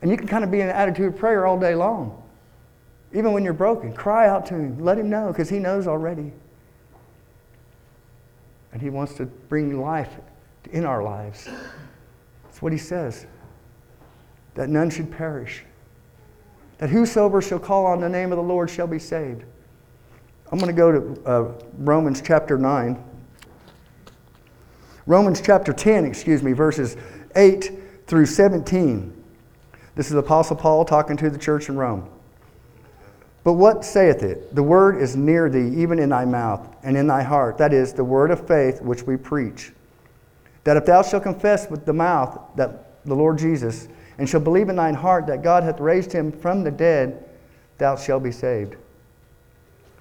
And 0.00 0.10
you 0.10 0.16
can 0.16 0.28
kind 0.28 0.44
of 0.44 0.50
be 0.50 0.60
in 0.60 0.68
an 0.68 0.74
attitude 0.74 1.12
of 1.12 1.18
prayer 1.18 1.46
all 1.46 1.58
day 1.58 1.74
long. 1.74 2.22
Even 3.12 3.32
when 3.32 3.42
you're 3.42 3.52
broken, 3.52 3.92
cry 3.92 4.28
out 4.28 4.46
to 4.46 4.54
Him. 4.54 4.78
Let 4.78 4.98
Him 4.98 5.10
know 5.10 5.28
because 5.28 5.48
He 5.48 5.58
knows 5.58 5.86
already. 5.86 6.32
And 8.72 8.82
He 8.82 8.90
wants 8.90 9.14
to 9.14 9.26
bring 9.26 9.80
life 9.80 10.12
in 10.70 10.84
our 10.84 11.02
lives. 11.02 11.48
That's 12.44 12.62
what 12.62 12.72
He 12.72 12.78
says. 12.78 13.26
That 14.54 14.68
none 14.68 14.90
should 14.90 15.10
perish. 15.10 15.64
That 16.78 16.90
whosoever 16.90 17.42
shall 17.42 17.58
call 17.58 17.86
on 17.86 18.00
the 18.00 18.08
name 18.08 18.32
of 18.32 18.36
the 18.36 18.42
Lord 18.42 18.70
shall 18.70 18.86
be 18.86 18.98
saved. 18.98 19.44
I'm 20.50 20.58
going 20.58 20.74
to 20.74 20.76
go 20.76 20.92
to 20.92 21.24
uh, 21.26 21.52
Romans 21.78 22.22
chapter 22.24 22.56
9. 22.56 23.04
Romans 25.06 25.40
chapter 25.40 25.72
10, 25.72 26.04
excuse 26.04 26.42
me, 26.42 26.52
verses 26.52 26.96
8 27.34 27.72
through 28.06 28.26
17. 28.26 29.12
This 29.94 30.08
is 30.08 30.14
Apostle 30.14 30.56
Paul 30.56 30.84
talking 30.84 31.16
to 31.16 31.30
the 31.30 31.38
church 31.38 31.68
in 31.68 31.76
Rome. 31.76 32.08
But 33.42 33.54
what 33.54 33.84
saith 33.84 34.22
it? 34.22 34.54
The 34.54 34.62
word 34.62 35.00
is 35.00 35.16
near 35.16 35.48
thee, 35.48 35.80
even 35.80 35.98
in 35.98 36.10
thy 36.10 36.24
mouth 36.24 36.76
and 36.82 36.96
in 36.96 37.06
thy 37.06 37.22
heart. 37.22 37.58
That 37.58 37.72
is, 37.72 37.92
the 37.92 38.04
word 38.04 38.30
of 38.30 38.46
faith 38.46 38.80
which 38.82 39.02
we 39.04 39.16
preach. 39.16 39.72
That 40.64 40.76
if 40.76 40.86
thou 40.86 41.02
shalt 41.02 41.22
confess 41.22 41.70
with 41.70 41.86
the 41.86 41.92
mouth 41.92 42.38
that 42.56 43.04
the 43.06 43.14
Lord 43.14 43.38
Jesus, 43.38 43.88
and 44.18 44.28
shall 44.28 44.40
believe 44.40 44.68
in 44.68 44.76
thine 44.76 44.94
heart 44.94 45.26
that 45.28 45.42
God 45.42 45.62
hath 45.62 45.80
raised 45.80 46.12
him 46.12 46.30
from 46.30 46.64
the 46.64 46.70
dead, 46.70 47.24
thou 47.78 47.96
shalt 47.96 48.22
be 48.22 48.32
saved. 48.32 48.76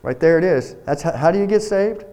Right 0.01 0.19
there 0.19 0.37
it 0.37 0.43
is. 0.43 0.75
That's 0.85 1.01
how, 1.01 1.11
how 1.11 1.31
do 1.31 1.39
you 1.39 1.47
get 1.47 1.61
saved? 1.61 2.05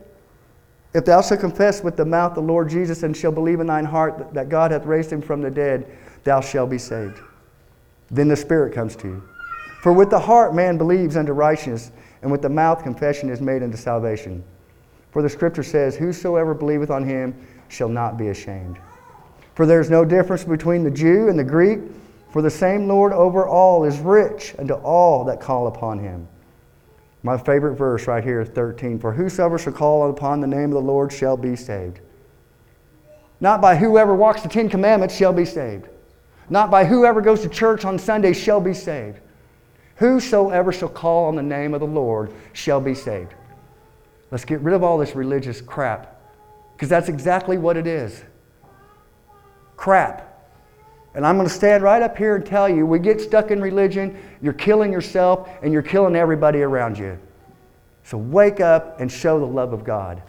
If 0.94 1.04
thou 1.04 1.23
shalt 1.23 1.40
confess 1.40 1.82
with 1.82 1.96
the 1.96 2.04
mouth 2.04 2.34
the 2.34 2.40
Lord 2.40 2.68
Jesus 2.68 3.02
and 3.02 3.16
shalt 3.16 3.34
believe 3.34 3.61
in 3.61 3.66
thine 3.66 3.84
heart 3.84 4.32
that 4.34 4.49
God 4.49 4.70
hath 4.70 4.84
raised 4.84 5.12
him 5.12 5.20
from 5.20 5.42
the 5.42 5.50
dead, 5.50 5.87
thou 6.23 6.40
shalt 6.40 6.70
be 6.70 6.78
saved. 6.78 7.20
Then 8.11 8.28
the 8.28 8.37
Spirit 8.37 8.75
comes 8.75 8.94
to 8.96 9.08
you. 9.08 9.23
For 9.82 9.92
with 9.92 10.11
the 10.11 10.18
heart 10.18 10.54
man 10.54 10.78
believes 10.78 11.16
unto 11.16 11.32
righteousness, 11.32 11.90
and 12.23 12.30
with 12.30 12.42
the 12.42 12.49
mouth 12.49 12.82
confession 12.82 13.28
is 13.28 13.40
made 13.40 13.62
unto 13.62 13.76
salvation. 13.76 14.42
For 15.11 15.20
the 15.20 15.28
scripture 15.28 15.62
says, 15.62 15.94
Whosoever 15.96 16.54
believeth 16.54 16.90
on 16.90 17.04
him 17.04 17.34
shall 17.68 17.88
not 17.88 18.16
be 18.16 18.28
ashamed. 18.28 18.78
For 19.54 19.66
there 19.66 19.80
is 19.80 19.90
no 19.90 20.04
difference 20.04 20.44
between 20.44 20.82
the 20.82 20.90
Jew 20.90 21.28
and 21.28 21.38
the 21.38 21.44
Greek, 21.44 21.80
for 22.32 22.42
the 22.42 22.50
same 22.50 22.88
Lord 22.88 23.12
over 23.12 23.46
all 23.46 23.84
is 23.84 23.99
rich 23.99 24.54
unto 24.58 24.75
all 24.75 25.25
that 25.25 25.40
call 25.40 25.68
upon 25.68 26.00
him. 26.00 26.26
My 27.23 27.38
favorite 27.38 27.76
verse 27.76 28.06
right 28.06 28.23
here 28.23 28.40
is 28.40 28.49
13. 28.50 28.99
For 28.99 29.12
whosoever 29.12 29.58
shall 29.58 29.73
call 29.73 30.11
upon 30.11 30.40
the 30.40 30.46
name 30.46 30.64
of 30.64 30.73
the 30.73 30.80
Lord 30.80 31.12
shall 31.12 31.37
be 31.37 31.56
saved. 31.56 32.00
Not 33.40 33.61
by 33.61 33.76
whoever 33.76 34.14
walks 34.14 34.42
the 34.42 34.49
Ten 34.49 34.68
Commandments 34.68 35.16
shall 35.16 35.32
be 35.32 35.44
saved. 35.44 35.88
Not 36.50 36.70
by 36.70 36.84
whoever 36.84 37.20
goes 37.20 37.40
to 37.42 37.49
church 37.49 37.84
on 37.84 37.99
Sunday 37.99 38.32
shall 38.32 38.61
be 38.61 38.75
saved. 38.75 39.20
Whosoever 39.96 40.73
shall 40.73 40.88
call 40.88 41.26
on 41.26 41.37
the 41.37 41.42
name 41.42 41.73
of 41.73 41.80
the 41.80 41.87
Lord 41.87 42.32
shall 42.52 42.80
be 42.80 42.94
saved. 42.94 43.34
Let's 44.30 44.44
get 44.44 44.61
rid 44.61 44.75
of 44.75 44.82
all 44.82 44.99
this 44.99 45.14
religious 45.14 45.61
crap 45.61 46.20
because 46.73 46.88
that's 46.88 47.08
exactly 47.08 47.56
what 47.56 47.76
it 47.76 47.87
is 47.87 48.25
crap. 49.76 50.31
And 51.14 51.25
I'm 51.25 51.37
going 51.37 51.49
to 51.49 51.54
stand 51.54 51.83
right 51.83 52.02
up 52.02 52.16
here 52.19 52.37
and 52.37 52.45
tell 52.45 52.69
you 52.69 52.85
we 52.87 52.99
get 52.99 53.21
stuck 53.21 53.50
in 53.50 53.61
religion, 53.61 54.19
you're 54.43 54.52
killing 54.52 54.93
yourself, 54.93 55.49
and 55.62 55.73
you're 55.73 55.83
killing 55.83 56.16
everybody 56.16 56.62
around 56.62 56.99
you. 56.99 57.19
So 58.02 58.19
wake 58.19 58.61
up 58.61 59.00
and 59.00 59.11
show 59.11 59.38
the 59.38 59.47
love 59.47 59.73
of 59.73 59.85
God. 59.85 60.23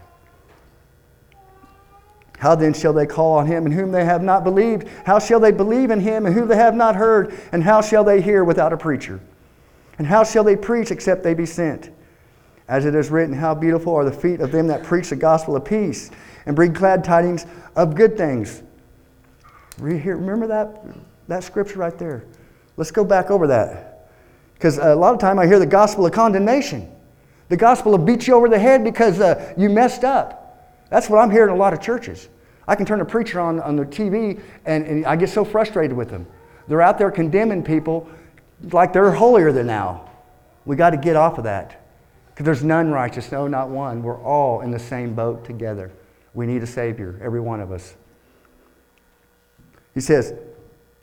How 2.38 2.54
then 2.54 2.74
shall 2.74 2.94
they 2.94 3.06
call 3.06 3.34
on 3.34 3.48
him 3.48 3.66
in 3.66 3.72
whom 3.72 3.92
they 3.92 4.06
have 4.06 4.22
not 4.22 4.44
believed? 4.44 4.88
How 5.06 5.20
shall 5.20 5.40
they 5.40 5.52
believe 5.52 5.90
in 5.90 6.00
him 6.00 6.25
in 6.25 6.34
whom 6.34 6.48
they 6.48 6.58
have 6.58 6.75
not 6.75 6.96
heard? 6.96 7.34
And 7.52 7.64
how 7.64 7.82
shall 7.82 8.04
they 8.04 8.22
hear 8.22 8.44
without 8.44 8.74
a 8.74 8.78
preacher? 8.78 9.20
And 9.98 10.06
how 10.06 10.24
shall 10.24 10.44
they 10.44 10.56
preach 10.56 10.92
except 10.92 11.24
they 11.24 11.34
be 11.34 11.46
sent? 11.46 11.90
As 12.68 12.86
it 12.86 12.96
is 12.96 13.10
written, 13.10 13.34
How 13.34 13.56
beautiful 13.56 13.96
are 13.96 14.06
the 14.06 14.12
feet 14.12 14.42
of 14.42 14.52
them 14.52 14.68
that 14.68 14.84
preach 14.84 15.10
the 15.10 15.16
gospel 15.16 15.56
of 15.56 15.64
peace 15.64 16.12
and 16.46 16.56
bring 16.56 16.74
glad 16.74 17.04
tidings 17.04 17.46
of 17.75 17.96
good 17.96 18.18
things. 18.18 18.64
Remember 19.79 20.48
that, 20.48 20.84
that 21.27 21.44
scripture 21.44 21.79
right 21.79 21.98
there? 21.98 22.25
Let's 22.77 22.91
go 22.91 23.03
back 23.03 23.32
over 23.32 23.48
that. 23.48 24.10
Because 24.53 24.77
a 24.77 24.96
lot 24.96 25.13
of 25.13 25.20
time 25.20 25.38
I 25.38 25.48
hear 25.48 25.60
the 25.60 25.65
gospel 25.65 26.05
of 26.05 26.12
condemnation. 26.13 26.89
The 27.50 27.58
gospel 27.58 27.94
of 27.94 28.05
beat 28.05 28.27
you 28.27 28.34
over 28.34 28.50
the 28.50 28.60
head 28.60 28.84
because 28.84 29.20
uh, 29.20 29.53
you 29.58 29.70
messed 29.70 30.03
up. 30.03 30.72
That's 30.89 31.10
what 31.10 31.20
I'm 31.20 31.29
hearing 31.29 31.50
in 31.50 31.55
a 31.55 31.60
lot 31.60 31.74
of 31.74 31.82
churches. 31.82 32.29
I 32.67 32.75
can 32.75 32.86
turn 32.86 33.01
a 33.01 33.05
preacher 33.05 33.39
on 33.39 33.60
on 33.60 33.75
the 33.75 33.86
TV 33.86 34.41
and, 34.65 34.86
and 34.86 35.05
I 35.05 35.15
get 35.15 35.29
so 35.29 35.46
frustrated 35.46 35.96
with 35.96 36.10
them. 36.10 36.25
They're 36.67 36.82
out 36.82 36.98
there 36.98 37.12
condemning 37.12 37.63
people 37.63 38.10
like 38.72 38.94
they're 38.94 39.12
holier 39.12 39.51
than 39.51 39.67
thou. 39.67 40.10
We 40.65 40.75
got 40.75 40.91
to 40.91 40.98
get 40.98 41.15
off 41.15 41.38
of 41.38 41.44
that. 41.44 41.82
Because 42.29 42.46
there's 42.46 42.63
none 42.63 42.91
righteous, 42.91 43.32
no, 43.32 43.48
not 43.48 43.70
one. 43.70 44.03
We're 44.03 44.22
all 44.22 44.62
in 44.62 44.72
the 44.72 44.79
same 44.79 45.13
boat 45.13 45.46
together. 45.46 45.91
We 46.34 46.46
need 46.46 46.63
a 46.63 46.67
Savior, 46.67 47.20
every 47.24 47.39
one 47.39 47.62
of 47.62 47.72
us. 47.72 47.96
He 49.96 50.02
says, 50.02 50.34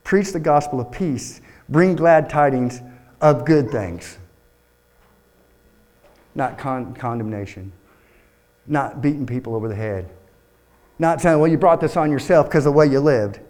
Preach 0.05 0.33
the 0.33 0.41
gospel 0.41 0.81
of 0.81 0.93
peace, 0.93 1.41
bring 1.69 1.97
glad 1.97 2.31
tidings 2.31 2.81
of 3.21 3.45
good 3.45 3.71
things, 3.71 4.19
not 6.35 6.59
con- 6.59 6.95
condemnation, 6.95 7.73
not 8.67 9.01
beating 9.01 9.27
people 9.27 9.55
over 9.55 9.69
the 9.69 9.75
head, 9.75 10.09
not 10.99 11.21
saying, 11.21 11.41
Well, 11.41 11.51
you 11.51 11.59
brought 11.59 11.81
this 11.81 11.97
on 11.97 12.11
yourself 12.11 12.47
because 12.47 12.67
of 12.67 12.73
the 12.75 12.79
way 12.79 12.87
you 12.87 13.01
lived. 13.01 13.41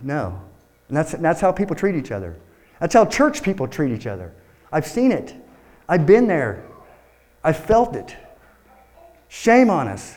No. 0.00 0.40
And 0.88 0.96
that's, 0.96 1.12
that's 1.12 1.40
how 1.40 1.52
people 1.52 1.76
treat 1.76 1.94
each 1.94 2.10
other. 2.10 2.36
That's 2.80 2.94
how 2.94 3.04
church 3.04 3.42
people 3.42 3.68
treat 3.68 3.92
each 3.92 4.06
other. 4.06 4.32
I've 4.72 4.86
seen 4.86 5.12
it. 5.12 5.34
I've 5.88 6.06
been 6.06 6.26
there. 6.26 6.64
I've 7.44 7.58
felt 7.58 7.94
it. 7.94 8.16
Shame 9.28 9.70
on 9.70 9.86
us. 9.86 10.16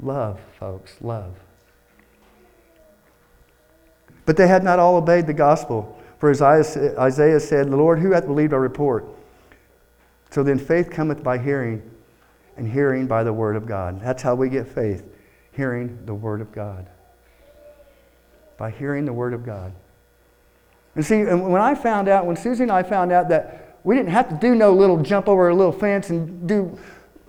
Love, 0.00 0.40
folks, 0.58 0.96
love. 1.00 1.34
But 4.24 4.36
they 4.36 4.46
had 4.46 4.62
not 4.62 4.78
all 4.78 4.96
obeyed 4.96 5.26
the 5.26 5.34
gospel. 5.34 5.98
For 6.18 6.30
Isaiah, 6.30 7.40
said, 7.40 7.70
The 7.70 7.76
Lord, 7.76 7.98
who 7.98 8.12
hath 8.12 8.26
believed 8.26 8.52
our 8.52 8.60
report? 8.60 9.06
So 10.30 10.42
then 10.42 10.58
faith 10.58 10.90
cometh 10.90 11.22
by 11.22 11.38
hearing, 11.38 11.82
and 12.56 12.70
hearing 12.70 13.06
by 13.06 13.24
the 13.24 13.32
word 13.32 13.56
of 13.56 13.66
God. 13.66 14.00
That's 14.00 14.22
how 14.22 14.34
we 14.34 14.48
get 14.48 14.68
faith, 14.68 15.04
hearing 15.50 15.98
the 16.06 16.14
word 16.14 16.40
of 16.40 16.52
God. 16.52 16.86
By 18.56 18.70
hearing 18.70 19.04
the 19.04 19.12
word 19.12 19.34
of 19.34 19.44
God. 19.44 19.72
And 20.94 21.04
see, 21.04 21.24
when 21.24 21.60
I 21.60 21.74
found 21.74 22.08
out, 22.08 22.26
when 22.26 22.36
Susie 22.36 22.62
and 22.62 22.72
I 22.72 22.82
found 22.82 23.12
out 23.12 23.28
that 23.30 23.78
we 23.82 23.96
didn't 23.96 24.10
have 24.10 24.28
to 24.28 24.34
do 24.36 24.54
no 24.54 24.72
little 24.72 25.02
jump 25.02 25.28
over 25.28 25.48
a 25.48 25.54
little 25.54 25.72
fence 25.72 26.10
and 26.10 26.46
do 26.46 26.78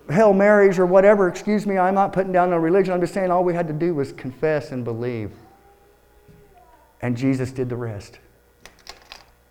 Hail 0.08 0.32
Marys 0.32 0.78
or 0.78 0.86
whatever, 0.86 1.28
excuse 1.28 1.66
me, 1.66 1.78
I'm 1.78 1.94
not 1.94 2.12
putting 2.12 2.30
down 2.30 2.50
no 2.50 2.58
religion. 2.58 2.92
I'm 2.92 3.00
just 3.00 3.14
saying 3.14 3.30
all 3.30 3.42
we 3.42 3.54
had 3.54 3.66
to 3.66 3.72
do 3.72 3.94
was 3.94 4.12
confess 4.12 4.70
and 4.70 4.84
believe. 4.84 5.32
And 7.04 7.18
Jesus 7.18 7.52
did 7.52 7.68
the 7.68 7.76
rest. 7.76 8.18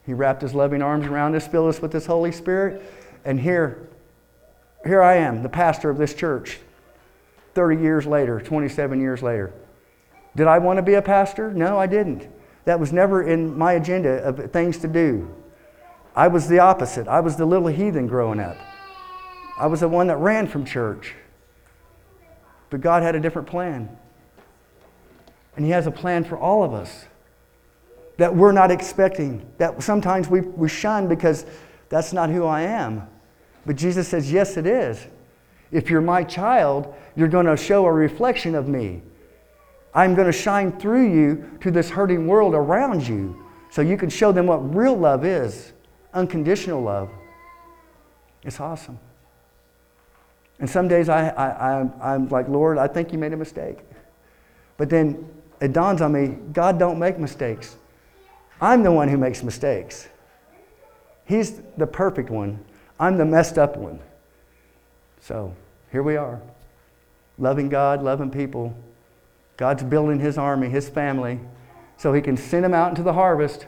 He 0.08 0.14
wrapped 0.16 0.42
his 0.42 0.56
loving 0.56 0.82
arms 0.82 1.06
around 1.06 1.36
us, 1.36 1.48
filled 1.48 1.70
us 1.70 1.84
with 1.84 1.94
his 1.94 2.08
Holy 2.08 2.32
Spirit, 2.32 2.82
and 3.26 3.40
here, 3.40 3.90
here 4.84 5.04
I 5.04 5.18
am, 5.18 5.44
the 5.44 5.50
pastor 5.50 5.92
of 5.92 6.00
this 6.00 6.16
church, 6.16 6.58
30 7.54 7.80
years 7.80 8.08
later, 8.08 8.42
27 8.42 9.00
years 9.00 9.22
later. 9.22 9.54
Did 10.36 10.48
I 10.48 10.58
want 10.58 10.78
to 10.78 10.82
be 10.82 10.96
a 10.96 11.02
pastor? 11.04 11.54
No, 11.54 11.78
I 11.78 11.86
didn't. 11.86 12.28
That 12.66 12.80
was 12.80 12.92
never 12.92 13.22
in 13.22 13.56
my 13.56 13.74
agenda 13.74 14.24
of 14.24 14.52
things 14.52 14.80
to 14.80 14.88
do. 14.88 15.32
I 16.16 16.30
was 16.30 16.48
the 16.48 16.58
opposite. 16.58 17.08
I 17.08 17.20
was 17.20 17.36
the 17.36 17.46
little 17.46 17.68
heathen 17.68 18.08
growing 18.08 18.40
up. 18.40 18.58
I 19.60 19.68
was 19.68 19.82
the 19.82 19.90
one 19.90 20.08
that 20.08 20.18
ran 20.18 20.48
from 20.48 20.66
church. 20.66 21.14
But 22.72 22.82
God 22.82 23.04
had 23.04 23.14
a 23.14 23.20
different 23.20 23.48
plan. 23.48 23.96
And 25.56 25.64
He 25.64 25.70
has 25.70 25.86
a 25.86 25.92
plan 25.92 26.24
for 26.24 26.36
all 26.36 26.64
of 26.64 26.74
us 26.74 27.06
that 28.18 28.36
we're 28.36 28.52
not 28.52 28.72
expecting, 28.72 29.46
that 29.58 29.82
sometimes 29.82 30.30
we, 30.30 30.42
we 30.42 30.70
shun 30.70 31.08
because 31.08 31.46
that's 31.90 32.14
not 32.14 32.30
who 32.30 32.46
I 32.46 32.62
am. 32.62 33.08
But 33.66 33.76
Jesus 33.76 34.08
says, 34.08 34.32
Yes, 34.32 34.58
it 34.58 34.66
is. 34.66 35.08
If 35.72 35.90
you're 35.90 36.02
my 36.02 36.24
child, 36.24 36.94
you're 37.16 37.28
going 37.28 37.48
to 37.48 37.58
show 37.58 37.86
a 37.86 37.92
reflection 37.92 38.54
of 38.54 38.68
me. 38.68 39.02
I'm 39.96 40.16
going 40.16 40.28
to 40.28 40.38
shine 40.38 40.72
through 40.80 41.14
you 41.14 41.58
to 41.62 41.72
this 41.72 41.90
hurting 41.90 42.28
world 42.28 42.54
around 42.54 43.08
you 43.08 43.44
so 43.72 43.82
you 43.82 43.98
can 43.98 44.10
show 44.10 44.32
them 44.32 44.46
what 44.46 44.58
real 44.76 44.96
love 44.96 45.26
is 45.26 45.74
unconditional 46.14 46.82
love. 46.82 47.10
It's 48.44 48.60
awesome. 48.60 49.00
And 50.60 50.70
some 50.70 50.88
days 50.88 51.10
I, 51.10 51.30
I, 51.30 51.80
I'm, 51.80 51.94
I'm 52.02 52.30
like, 52.30 52.48
Lord, 52.48 52.78
I 52.78 52.88
think 52.88 53.12
you 53.12 53.18
made 53.18 53.34
a 53.34 53.38
mistake. 53.38 53.80
But 54.78 54.90
then 54.90 55.28
it 55.60 55.74
dawns 55.74 56.02
on 56.02 56.12
me 56.12 56.38
God 56.52 56.78
don't 56.78 57.00
make 57.00 57.18
mistakes. 57.18 57.78
I'm 58.62 58.84
the 58.84 58.92
one 58.92 59.08
who 59.08 59.18
makes 59.18 59.44
mistakes. 59.44 60.08
He's 61.26 61.62
the 61.78 61.88
perfect 61.88 62.30
one. 62.30 62.64
I'm 63.00 63.18
the 63.18 63.26
messed 63.26 63.58
up 63.58 63.78
one. 63.78 64.00
So 65.22 65.56
here 65.92 66.04
we 66.04 66.18
are, 66.18 66.42
loving 67.38 67.70
God, 67.70 68.04
loving 68.04 68.30
people. 68.30 68.76
God's 69.58 69.84
building 69.84 70.20
his 70.20 70.38
army, 70.38 70.70
his 70.70 70.90
family, 70.90 71.40
so 71.98 72.12
he 72.12 72.22
can 72.22 72.36
send 72.36 72.64
them 72.64 72.74
out 72.74 72.90
into 72.90 73.04
the 73.04 73.14
harvest. 73.14 73.66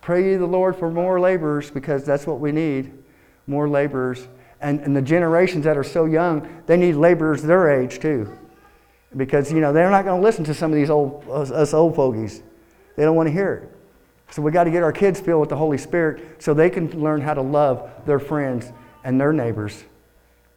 Pray 0.00 0.30
ye 0.30 0.36
the 0.36 0.46
Lord 0.46 0.76
for 0.76 0.90
more 0.90 1.20
laborers 1.20 1.70
because 1.70 2.04
that's 2.04 2.26
what 2.26 2.40
we 2.40 2.52
need 2.52 2.92
more 3.46 3.68
laborers. 3.68 4.28
And, 4.60 4.80
and 4.80 4.94
the 4.94 5.02
generations 5.02 5.64
that 5.64 5.76
are 5.76 5.84
so 5.84 6.04
young, 6.04 6.62
they 6.66 6.76
need 6.76 6.94
laborers 6.94 7.42
their 7.42 7.70
age 7.70 7.98
too. 8.00 8.36
Because, 9.16 9.52
you 9.52 9.60
know, 9.60 9.72
they're 9.72 9.90
not 9.90 10.04
going 10.04 10.20
to 10.20 10.24
listen 10.24 10.44
to 10.44 10.54
some 10.54 10.70
of 10.70 10.76
these 10.76 10.90
old, 10.90 11.24
us, 11.30 11.50
us 11.50 11.74
old 11.74 11.96
fogies. 11.96 12.42
They 12.96 13.04
don't 13.04 13.16
want 13.16 13.28
to 13.28 13.32
hear 13.32 13.54
it. 13.54 13.71
So 14.32 14.40
we 14.40 14.50
got 14.50 14.64
to 14.64 14.70
get 14.70 14.82
our 14.82 14.92
kids 14.92 15.20
filled 15.20 15.40
with 15.40 15.50
the 15.50 15.56
Holy 15.56 15.76
Spirit 15.76 16.42
so 16.42 16.54
they 16.54 16.70
can 16.70 16.98
learn 16.98 17.20
how 17.20 17.34
to 17.34 17.42
love 17.42 17.90
their 18.06 18.18
friends 18.18 18.72
and 19.04 19.20
their 19.20 19.30
neighbors. 19.30 19.84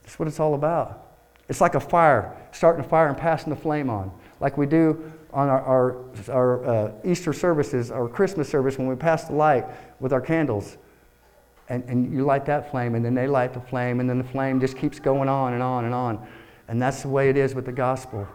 That's 0.02 0.18
what 0.18 0.30
it's 0.30 0.40
all 0.40 0.54
about. 0.54 1.12
It's 1.50 1.60
like 1.60 1.76
a 1.76 1.82
fire, 1.82 2.38
starting 2.54 2.86
a 2.86 2.88
fire 2.88 3.10
and 3.10 3.18
passing 3.18 3.50
the 3.50 3.60
flame 3.60 3.90
on, 3.90 4.12
like 4.40 4.58
we 4.58 4.66
do 4.66 5.12
on 5.34 5.50
our, 5.50 5.62
our, 5.62 6.06
our 6.32 6.66
uh, 6.66 6.92
Easter 7.04 7.34
services, 7.34 7.92
our 7.92 8.08
Christmas 8.08 8.48
service, 8.48 8.78
when 8.78 8.88
we 8.88 8.96
pass 8.96 9.26
the 9.26 9.34
light 9.34 9.66
with 10.00 10.14
our 10.14 10.22
candles. 10.22 10.78
And, 11.68 11.84
and 11.90 12.14
you 12.14 12.24
light 12.24 12.46
that 12.46 12.72
flame, 12.72 12.96
and 12.96 13.04
then 13.04 13.14
they 13.14 13.28
light 13.28 13.54
the 13.54 13.60
flame, 13.60 14.00
and 14.00 14.10
then 14.10 14.20
the 14.20 14.24
flame 14.24 14.62
just 14.62 14.78
keeps 14.78 15.00
going 15.00 15.28
on 15.28 15.52
and 15.52 15.62
on 15.62 15.84
and 15.84 15.94
on. 15.94 16.26
And 16.70 16.82
that's 16.82 17.02
the 17.02 17.10
way 17.10 17.30
it 17.30 17.36
is 17.36 17.54
with 17.54 17.66
the 17.66 17.74
gospel. 17.74 18.26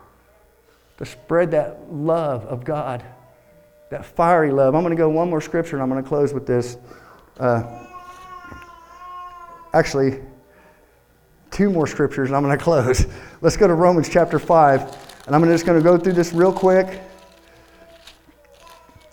To 0.98 1.06
spread 1.06 1.52
that 1.52 1.90
love 1.90 2.44
of 2.44 2.62
God 2.62 3.02
that 3.90 4.06
fiery 4.06 4.52
love. 4.52 4.74
I'm 4.74 4.82
going 4.82 4.96
to 4.96 5.00
go 5.00 5.08
one 5.08 5.28
more 5.28 5.40
scripture 5.40 5.76
and 5.76 5.82
I'm 5.82 5.90
going 5.90 6.02
to 6.02 6.08
close 6.08 6.32
with 6.32 6.46
this. 6.46 6.78
Uh, 7.38 7.86
actually, 9.74 10.20
two 11.50 11.70
more 11.70 11.88
scriptures 11.88 12.28
and 12.28 12.36
I'm 12.36 12.44
going 12.44 12.56
to 12.58 12.64
close. 12.64 13.06
Let's 13.40 13.56
go 13.56 13.66
to 13.66 13.74
Romans 13.74 14.08
chapter 14.08 14.38
5. 14.38 15.08
And 15.26 15.34
I'm 15.34 15.44
just 15.44 15.66
going 15.66 15.78
to 15.78 15.84
go 15.84 15.98
through 15.98 16.14
this 16.14 16.32
real 16.32 16.52
quick. 16.52 17.02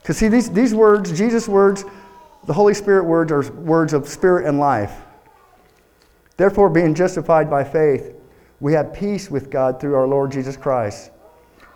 Because, 0.01 0.17
see, 0.17 0.29
these, 0.29 0.49
these 0.49 0.73
words, 0.73 1.15
Jesus' 1.15 1.47
words, 1.47 1.83
the 2.45 2.53
Holy 2.53 2.73
Spirit 2.73 3.03
words, 3.03 3.31
are 3.31 3.51
words 3.51 3.93
of 3.93 4.07
spirit 4.07 4.47
and 4.47 4.57
life. 4.57 5.01
Therefore, 6.37 6.69
being 6.69 6.95
justified 6.95 7.49
by 7.49 7.63
faith, 7.63 8.15
we 8.59 8.73
have 8.73 8.93
peace 8.93 9.29
with 9.29 9.49
God 9.49 9.81
through 9.81 9.95
our 9.95 10.07
Lord 10.07 10.31
Jesus 10.31 10.55
Christ 10.55 11.11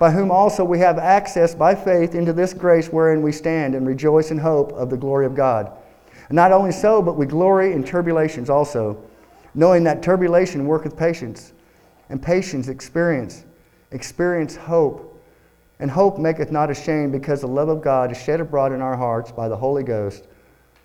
by 0.01 0.09
whom 0.09 0.31
also 0.31 0.65
we 0.65 0.79
have 0.79 0.97
access 0.97 1.53
by 1.53 1.75
faith 1.75 2.15
into 2.15 2.33
this 2.33 2.55
grace 2.55 2.87
wherein 2.87 3.21
we 3.21 3.31
stand 3.31 3.75
and 3.75 3.85
rejoice 3.85 4.31
in 4.31 4.37
hope 4.39 4.71
of 4.71 4.89
the 4.89 4.97
glory 4.97 5.27
of 5.27 5.35
God. 5.35 5.71
And 6.27 6.35
not 6.35 6.51
only 6.51 6.71
so, 6.71 7.03
but 7.03 7.17
we 7.17 7.27
glory 7.27 7.73
in 7.73 7.83
tribulations 7.83 8.49
also, 8.49 8.99
knowing 9.53 9.83
that 9.83 10.01
tribulation 10.01 10.65
worketh 10.65 10.97
patience, 10.97 11.53
and 12.09 12.19
patience 12.19 12.67
experience, 12.67 13.45
experience 13.91 14.55
hope. 14.55 15.21
And 15.79 15.91
hope 15.91 16.17
maketh 16.17 16.51
not 16.51 16.71
ashamed, 16.71 17.11
because 17.11 17.41
the 17.41 17.47
love 17.47 17.69
of 17.69 17.83
God 17.83 18.11
is 18.11 18.19
shed 18.19 18.39
abroad 18.39 18.71
in 18.71 18.81
our 18.81 18.97
hearts 18.97 19.31
by 19.31 19.47
the 19.49 19.55
Holy 19.55 19.83
Ghost, 19.83 20.25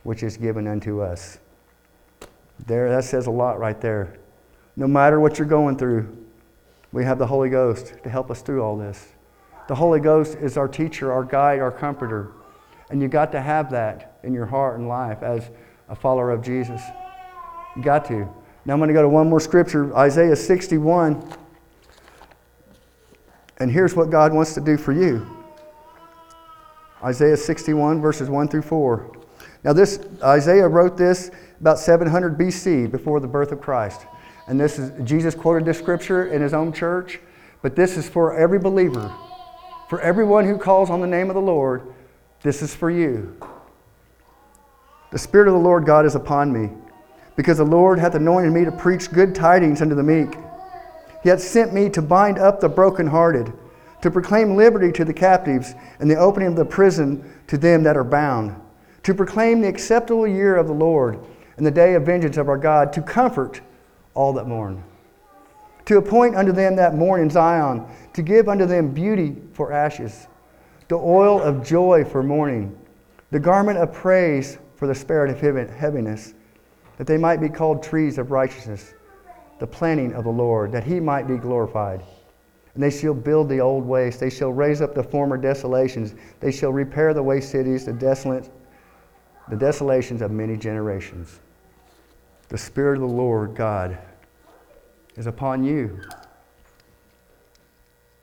which 0.02 0.22
is 0.22 0.36
given 0.36 0.66
unto 0.66 1.00
us. 1.00 1.38
There, 2.66 2.90
that 2.90 3.04
says 3.04 3.28
a 3.28 3.30
lot 3.30 3.58
right 3.58 3.80
there. 3.80 4.18
No 4.76 4.86
matter 4.86 5.20
what 5.20 5.38
you're 5.38 5.48
going 5.48 5.78
through, 5.78 6.25
we 6.96 7.04
have 7.04 7.18
the 7.18 7.26
Holy 7.26 7.50
Ghost 7.50 7.92
to 8.04 8.08
help 8.08 8.30
us 8.30 8.40
through 8.40 8.62
all 8.62 8.74
this. 8.74 9.08
The 9.68 9.74
Holy 9.74 10.00
Ghost 10.00 10.38
is 10.38 10.56
our 10.56 10.66
teacher, 10.66 11.12
our 11.12 11.24
guide, 11.24 11.60
our 11.60 11.70
comforter. 11.70 12.32
And 12.88 13.02
you 13.02 13.08
got 13.08 13.30
to 13.32 13.40
have 13.42 13.70
that 13.72 14.18
in 14.22 14.32
your 14.32 14.46
heart 14.46 14.78
and 14.78 14.88
life 14.88 15.22
as 15.22 15.50
a 15.90 15.94
follower 15.94 16.30
of 16.30 16.42
Jesus. 16.42 16.80
You 17.76 17.82
got 17.82 18.06
to. 18.06 18.26
Now 18.64 18.72
I'm 18.72 18.78
going 18.78 18.88
to 18.88 18.94
go 18.94 19.02
to 19.02 19.10
one 19.10 19.28
more 19.28 19.40
scripture, 19.40 19.94
Isaiah 19.94 20.34
61. 20.34 21.22
And 23.58 23.70
here's 23.70 23.94
what 23.94 24.08
God 24.08 24.32
wants 24.32 24.54
to 24.54 24.62
do 24.62 24.78
for 24.78 24.94
you. 24.94 25.44
Isaiah 27.04 27.36
61, 27.36 28.00
verses 28.00 28.30
1 28.30 28.48
through 28.48 28.62
4. 28.62 29.12
Now, 29.64 29.74
this 29.74 30.00
Isaiah 30.22 30.66
wrote 30.66 30.96
this 30.96 31.30
about 31.60 31.78
700 31.78 32.38
BC, 32.38 32.90
before 32.90 33.20
the 33.20 33.28
birth 33.28 33.52
of 33.52 33.60
Christ. 33.60 34.06
And 34.48 34.60
this 34.60 34.78
is 34.78 34.92
Jesus 35.04 35.34
quoted 35.34 35.64
this 35.64 35.78
scripture 35.78 36.26
in 36.26 36.40
his 36.40 36.54
own 36.54 36.72
church, 36.72 37.20
but 37.62 37.74
this 37.74 37.96
is 37.96 38.08
for 38.08 38.36
every 38.36 38.58
believer. 38.58 39.12
For 39.88 40.00
everyone 40.00 40.46
who 40.46 40.58
calls 40.58 40.90
on 40.90 41.00
the 41.00 41.06
name 41.06 41.30
of 41.30 41.34
the 41.34 41.42
Lord, 41.42 41.82
this 42.42 42.62
is 42.62 42.74
for 42.74 42.90
you. 42.90 43.36
The 45.10 45.18
Spirit 45.18 45.48
of 45.48 45.54
the 45.54 45.60
Lord 45.60 45.86
God 45.86 46.04
is 46.04 46.14
upon 46.14 46.52
me, 46.52 46.70
because 47.36 47.58
the 47.58 47.64
Lord 47.64 47.98
hath 47.98 48.14
anointed 48.14 48.52
me 48.52 48.64
to 48.64 48.72
preach 48.72 49.10
good 49.12 49.34
tidings 49.34 49.80
unto 49.80 49.94
the 49.94 50.02
meek. 50.02 50.36
He 51.22 51.28
hath 51.28 51.40
sent 51.40 51.72
me 51.72 51.88
to 51.90 52.02
bind 52.02 52.38
up 52.38 52.60
the 52.60 52.68
brokenhearted, 52.68 53.52
to 54.02 54.10
proclaim 54.10 54.56
liberty 54.56 54.92
to 54.92 55.04
the 55.04 55.14
captives, 55.14 55.74
and 55.98 56.10
the 56.10 56.18
opening 56.18 56.48
of 56.48 56.56
the 56.56 56.64
prison 56.64 57.32
to 57.46 57.56
them 57.56 57.82
that 57.84 57.96
are 57.96 58.04
bound, 58.04 58.54
to 59.04 59.14
proclaim 59.14 59.60
the 59.60 59.68
acceptable 59.68 60.26
year 60.26 60.56
of 60.56 60.66
the 60.66 60.72
Lord, 60.72 61.18
and 61.56 61.64
the 61.64 61.70
day 61.70 61.94
of 61.94 62.04
vengeance 62.04 62.36
of 62.36 62.48
our 62.48 62.58
God, 62.58 62.92
to 62.92 63.02
comfort 63.02 63.60
all 64.16 64.32
that 64.32 64.48
mourn, 64.48 64.82
to 65.84 65.98
appoint 65.98 66.34
unto 66.34 66.50
them 66.50 66.74
that 66.74 66.96
mourn 66.96 67.20
in 67.20 67.30
Zion, 67.30 67.86
to 68.14 68.22
give 68.22 68.48
unto 68.48 68.66
them 68.66 68.92
beauty 68.92 69.36
for 69.52 69.72
ashes, 69.72 70.26
the 70.88 70.96
oil 70.96 71.40
of 71.40 71.64
joy 71.64 72.04
for 72.04 72.22
mourning, 72.22 72.76
the 73.30 73.38
garment 73.38 73.78
of 73.78 73.92
praise 73.92 74.58
for 74.76 74.86
the 74.86 74.94
spirit 74.94 75.30
of 75.30 75.70
heaviness, 75.70 76.34
that 76.96 77.06
they 77.06 77.16
might 77.16 77.40
be 77.40 77.48
called 77.48 77.82
trees 77.82 78.18
of 78.18 78.30
righteousness, 78.30 78.94
the 79.58 79.66
planting 79.66 80.14
of 80.14 80.24
the 80.24 80.30
Lord, 80.30 80.72
that 80.72 80.84
he 80.84 80.98
might 81.00 81.26
be 81.26 81.36
glorified. 81.36 82.02
And 82.74 82.82
they 82.82 82.90
shall 82.90 83.14
build 83.14 83.48
the 83.48 83.60
old 83.60 83.86
waste. 83.86 84.20
They 84.20 84.28
shall 84.28 84.52
raise 84.52 84.82
up 84.82 84.94
the 84.94 85.02
former 85.02 85.38
desolations. 85.38 86.14
They 86.40 86.52
shall 86.52 86.72
repair 86.72 87.14
the 87.14 87.22
waste 87.22 87.50
cities, 87.50 87.86
the 87.86 87.92
desolate, 87.92 88.50
the 89.48 89.56
desolations 89.56 90.20
of 90.20 90.30
many 90.30 90.58
generations. 90.58 91.40
The 92.48 92.58
Spirit 92.58 92.94
of 92.96 93.08
the 93.08 93.14
Lord 93.14 93.54
God 93.54 93.98
is 95.16 95.26
upon 95.26 95.64
you. 95.64 96.00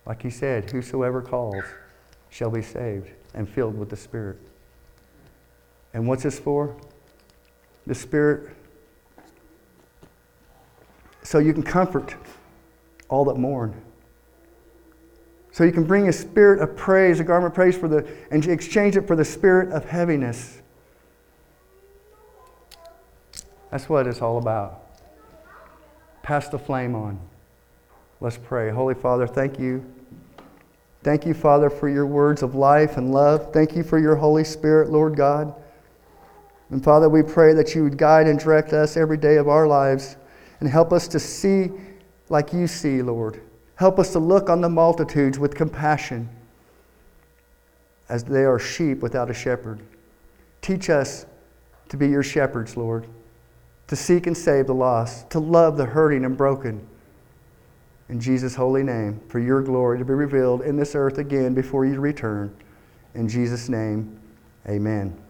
Like 0.05 0.21
he 0.21 0.29
said, 0.29 0.69
whosoever 0.69 1.21
calls 1.21 1.63
shall 2.29 2.49
be 2.49 2.61
saved 2.61 3.11
and 3.33 3.47
filled 3.47 3.77
with 3.77 3.89
the 3.89 3.97
Spirit. 3.97 4.37
And 5.93 6.07
what's 6.07 6.23
this 6.23 6.39
for? 6.39 6.75
The 7.85 7.95
Spirit, 7.95 8.55
so 11.21 11.39
you 11.39 11.53
can 11.53 11.63
comfort 11.63 12.15
all 13.09 13.25
that 13.25 13.35
mourn. 13.35 13.79
So 15.51 15.63
you 15.63 15.71
can 15.71 15.83
bring 15.83 16.07
a 16.07 16.13
spirit 16.13 16.61
of 16.61 16.75
praise, 16.75 17.19
a 17.19 17.23
garment 17.23 17.51
of 17.51 17.55
praise 17.55 17.77
for 17.77 17.87
the, 17.87 18.07
and 18.31 18.43
exchange 18.47 18.97
it 18.97 19.05
for 19.05 19.15
the 19.15 19.23
spirit 19.23 19.71
of 19.71 19.85
heaviness. 19.85 20.62
That's 23.73 23.89
what 23.89 24.05
it's 24.05 24.21
all 24.21 24.37
about. 24.37 24.83
Pass 26.21 26.47
the 26.47 26.59
flame 26.59 26.93
on. 26.93 27.19
Let's 28.21 28.37
pray. 28.37 28.69
Holy 28.69 28.93
Father, 28.93 29.25
thank 29.25 29.57
you. 29.57 29.83
Thank 31.01 31.25
you, 31.25 31.33
Father, 31.33 31.71
for 31.71 31.89
your 31.89 32.05
words 32.05 32.43
of 32.43 32.53
life 32.53 32.97
and 32.97 33.11
love. 33.11 33.51
Thank 33.51 33.75
you 33.75 33.81
for 33.81 33.97
your 33.97 34.15
Holy 34.15 34.43
Spirit, 34.43 34.91
Lord 34.91 35.17
God. 35.17 35.55
And 36.69 36.83
Father, 36.83 37.09
we 37.09 37.23
pray 37.23 37.55
that 37.55 37.73
you 37.73 37.81
would 37.83 37.97
guide 37.97 38.27
and 38.27 38.37
direct 38.37 38.73
us 38.73 38.95
every 38.95 39.17
day 39.17 39.37
of 39.37 39.47
our 39.47 39.65
lives 39.65 40.17
and 40.59 40.69
help 40.69 40.93
us 40.93 41.07
to 41.07 41.19
see 41.19 41.71
like 42.29 42.53
you 42.53 42.67
see, 42.67 43.01
Lord. 43.01 43.41
Help 43.73 43.97
us 43.97 44.11
to 44.11 44.19
look 44.19 44.51
on 44.51 44.61
the 44.61 44.69
multitudes 44.69 45.39
with 45.39 45.55
compassion 45.55 46.29
as 48.07 48.23
they 48.23 48.43
are 48.45 48.59
sheep 48.59 48.99
without 48.99 49.31
a 49.31 49.33
shepherd. 49.33 49.81
Teach 50.61 50.91
us 50.91 51.25
to 51.89 51.97
be 51.97 52.07
your 52.07 52.21
shepherds, 52.21 52.77
Lord, 52.77 53.07
to 53.87 53.95
seek 53.95 54.27
and 54.27 54.37
save 54.37 54.67
the 54.67 54.73
lost, 54.73 55.29
to 55.31 55.39
love 55.39 55.77
the 55.77 55.85
hurting 55.85 56.25
and 56.25 56.37
broken. 56.37 56.85
In 58.09 58.19
Jesus' 58.19 58.55
holy 58.55 58.83
name, 58.83 59.21
for 59.27 59.39
your 59.39 59.61
glory 59.61 59.97
to 59.97 60.05
be 60.05 60.13
revealed 60.13 60.61
in 60.61 60.75
this 60.75 60.95
earth 60.95 61.17
again 61.17 61.53
before 61.53 61.85
you 61.85 61.99
return. 61.99 62.55
In 63.15 63.27
Jesus' 63.27 63.69
name, 63.69 64.19
amen. 64.67 65.22